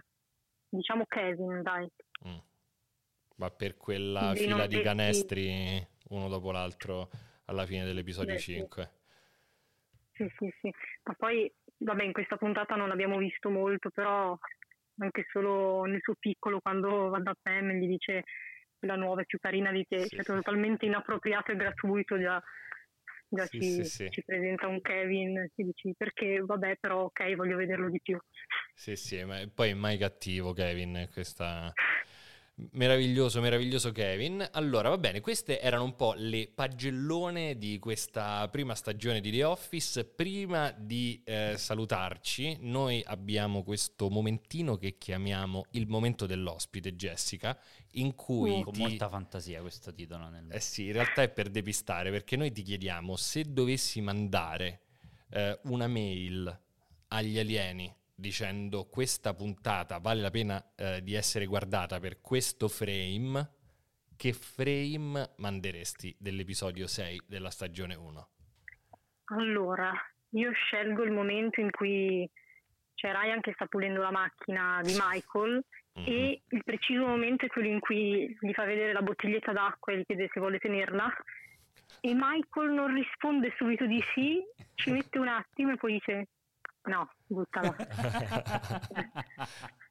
diciamo 0.70 1.06
Kevin, 1.06 1.62
dai. 1.62 1.88
Mm 2.28 2.38
ma 3.38 3.50
per 3.52 3.78
quella 3.78 4.32
di 4.34 4.40
fila 4.40 4.68
di 4.68 4.82
canestri 4.82 5.86
uno 6.10 6.28
dopo 6.28 6.52
l'altro 6.52 7.10
alla 7.46 7.66
fine 7.66 7.86
dell'episodio 7.86 8.34
Beh, 8.34 8.40
5. 8.40 8.92
Sì. 10.14 10.28
sì, 10.38 10.54
sì, 10.62 10.72
ma 11.04 11.14
poi, 11.14 11.52
vabbè, 11.78 12.04
in 12.04 12.12
questa 12.12 12.38
puntata 12.38 12.76
non 12.76 12.92
abbiamo 12.92 13.18
visto 13.18 13.50
molto, 13.50 13.90
però 13.92 14.38
anche 15.00 15.26
solo 15.32 15.84
nel 15.84 16.02
suo 16.02 16.16
piccolo, 16.18 16.60
quando 16.60 17.10
va 17.10 17.20
da 17.20 17.36
Pam 17.40 17.70
e 17.70 17.76
gli 17.76 17.88
dice 17.88 18.24
la 18.80 18.96
nuova 18.96 19.22
è 19.22 19.26
più 19.26 19.38
carina 19.40 19.72
di 19.72 19.86
te, 19.88 20.00
sì, 20.02 20.16
cioè 20.16 20.24
sì. 20.24 20.32
totalmente 20.34 20.86
inappropriato 20.86 21.52
e 21.52 21.56
gratuito 21.56 22.20
già, 22.20 22.42
già 23.30 23.46
sì, 23.46 23.60
ci, 23.60 23.86
sì, 23.86 24.10
ci, 24.10 24.24
presenta 24.24 24.68
un 24.68 24.82
Kevin, 24.82 25.50
si 25.56 25.64
dice 25.64 25.94
perché 25.98 26.40
vabbè 26.40 26.78
però 26.80 27.04
ok 27.04 27.36
voglio 27.36 27.58
vederlo 27.58 27.90
di 27.90 28.00
più. 28.02 28.18
Sì 28.74 28.96
sì, 28.96 29.24
ma 29.24 29.40
poi 29.54 29.72
è 29.72 29.74
mai 29.74 29.98
cattivo 29.98 30.54
Kevin, 30.54 31.10
questa 31.12 31.72
Meraviglioso, 32.72 33.40
meraviglioso 33.40 33.92
Kevin. 33.92 34.44
Allora, 34.54 34.90
va 34.90 34.98
bene, 34.98 35.22
queste 35.22 35.62
erano 35.62 35.84
un 35.84 35.96
po' 35.96 36.14
le 36.16 36.48
pagellone 36.48 37.56
di 37.56 37.78
questa 37.78 38.48
prima 38.50 38.74
stagione 38.74 39.22
di 39.22 39.30
The 39.30 39.44
Office. 39.44 40.06
Prima 40.06 40.72
di 40.72 41.22
eh, 41.24 41.54
salutarci, 41.56 42.58
noi 42.62 43.04
abbiamo 43.06 43.62
questo 43.62 44.10
momentino 44.10 44.76
che 44.76 44.98
chiamiamo 44.98 45.66
il 45.72 45.88
momento 45.88 46.26
dell'ospite, 46.26 46.96
Jessica, 46.96 47.56
in 47.92 48.16
cui... 48.16 48.50
Uh, 48.50 48.64
con 48.64 48.74
ti... 48.74 48.80
molta 48.80 49.08
fantasia 49.08 49.62
questo 49.62 49.94
titolo. 49.94 50.28
Nel... 50.28 50.48
Eh 50.50 50.60
sì, 50.60 50.88
in 50.88 50.94
realtà 50.94 51.22
è 51.22 51.30
per 51.30 51.50
depistare, 51.50 52.10
perché 52.10 52.36
noi 52.38 52.52
ti 52.52 52.64
chiediamo 52.64 53.16
se 53.16 53.54
dovessi 53.54 54.02
mandare 54.02 54.82
eh, 55.30 55.60
una 55.66 55.88
mail 55.88 56.60
agli 57.10 57.38
alieni 57.38 57.97
dicendo 58.20 58.86
questa 58.86 59.36
puntata 59.36 60.00
vale 60.00 60.22
la 60.22 60.32
pena 60.32 60.74
eh, 60.76 61.04
di 61.04 61.14
essere 61.14 61.46
guardata 61.46 62.00
per 62.00 62.20
questo 62.20 62.68
frame, 62.68 63.54
che 64.18 64.34
frame 64.34 65.34
manderesti 65.38 66.16
dell'episodio 66.18 66.88
6 66.88 67.26
della 67.28 67.52
stagione 67.52 67.94
1? 67.94 68.30
Allora, 69.26 69.92
io 70.30 70.52
scelgo 70.52 71.04
il 71.04 71.12
momento 71.12 71.62
in 71.62 71.70
cui 71.70 72.28
c'è 72.96 73.12
Ryan 73.12 73.42
che 73.42 73.54
sta 73.54 73.68
pulendo 73.68 74.02
la 74.02 74.10
macchina 74.10 74.82
di 74.84 74.98
Michael 75.00 75.64
mm-hmm. 76.00 76.08
e 76.08 76.42
il 76.48 76.64
preciso 76.64 77.06
momento 77.06 77.46
è 77.46 77.50
quello 77.50 77.68
in 77.68 77.80
cui 77.80 78.36
gli 78.40 78.52
fa 78.54 78.66
vedere 78.66 78.94
la 78.94 79.04
bottiglietta 79.04 79.52
d'acqua 79.52 79.94
e 79.94 80.00
gli 80.00 80.06
chiede 80.06 80.28
se 80.34 80.40
vuole 80.40 80.58
tenerla 80.58 81.14
e 82.02 82.14
Michael 82.14 82.72
non 82.72 82.94
risponde 82.94 83.54
subito 83.58 83.86
di 83.86 84.04
sì, 84.14 84.42
ci 84.76 84.92
mette 84.92 85.20
un 85.20 85.28
attimo 85.28 85.72
e 85.72 85.78
poi 85.78 85.94
dice 85.94 86.28
No, 86.88 87.10
buttala. 87.28 87.76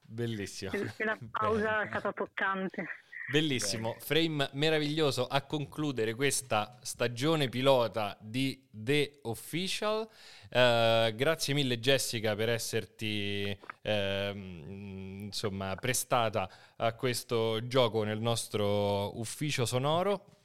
Bellissimo. 0.01 0.71
La 0.97 1.17
pausa 1.31 1.83
è 1.83 1.87
stata 1.87 2.11
toccante. 2.11 2.85
Bellissimo, 3.29 3.97
frame 3.99 4.49
meraviglioso 4.53 5.27
a 5.27 5.41
concludere 5.41 6.15
questa 6.15 6.79
stagione 6.81 7.49
pilota 7.49 8.17
di 8.21 8.65
The 8.71 9.19
Official. 9.23 10.07
Uh, 10.49 11.13
grazie 11.13 11.53
mille 11.53 11.77
Jessica 11.77 12.35
per 12.35 12.47
esserti 12.47 13.59
uh, 13.83 13.91
insomma, 14.33 15.75
prestata 15.75 16.49
a 16.77 16.93
questo 16.93 17.67
gioco 17.67 18.03
nel 18.03 18.21
nostro 18.21 19.19
ufficio 19.19 19.65
sonoro. 19.65 20.37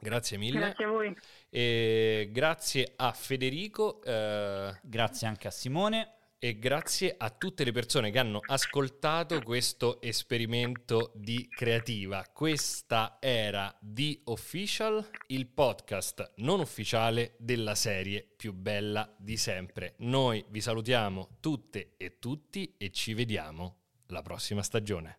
Grazie 0.00 0.38
mille. 0.38 0.58
Grazie 0.58 0.84
a 0.86 0.88
voi. 0.88 1.16
E 1.54 2.30
grazie 2.32 2.94
a 2.96 3.12
Federico. 3.12 4.02
Eh, 4.02 4.74
grazie 4.82 5.26
anche 5.26 5.48
a 5.48 5.50
Simone. 5.50 6.14
E 6.38 6.58
grazie 6.58 7.14
a 7.16 7.28
tutte 7.28 7.62
le 7.62 7.72
persone 7.72 8.10
che 8.10 8.18
hanno 8.18 8.40
ascoltato 8.44 9.40
questo 9.42 10.00
esperimento 10.00 11.12
di 11.14 11.46
creativa. 11.48 12.26
Questa 12.32 13.18
era 13.20 13.72
The 13.80 14.22
Official, 14.24 15.08
il 15.28 15.46
podcast 15.46 16.32
non 16.38 16.58
ufficiale 16.58 17.36
della 17.38 17.76
serie 17.76 18.26
più 18.34 18.54
bella 18.54 19.14
di 19.18 19.36
sempre. 19.36 19.94
Noi 19.98 20.44
vi 20.48 20.60
salutiamo 20.62 21.36
tutte 21.38 21.94
e 21.96 22.18
tutti 22.18 22.74
e 22.76 22.90
ci 22.90 23.12
vediamo 23.14 23.82
la 24.06 24.22
prossima 24.22 24.62
stagione. 24.62 25.18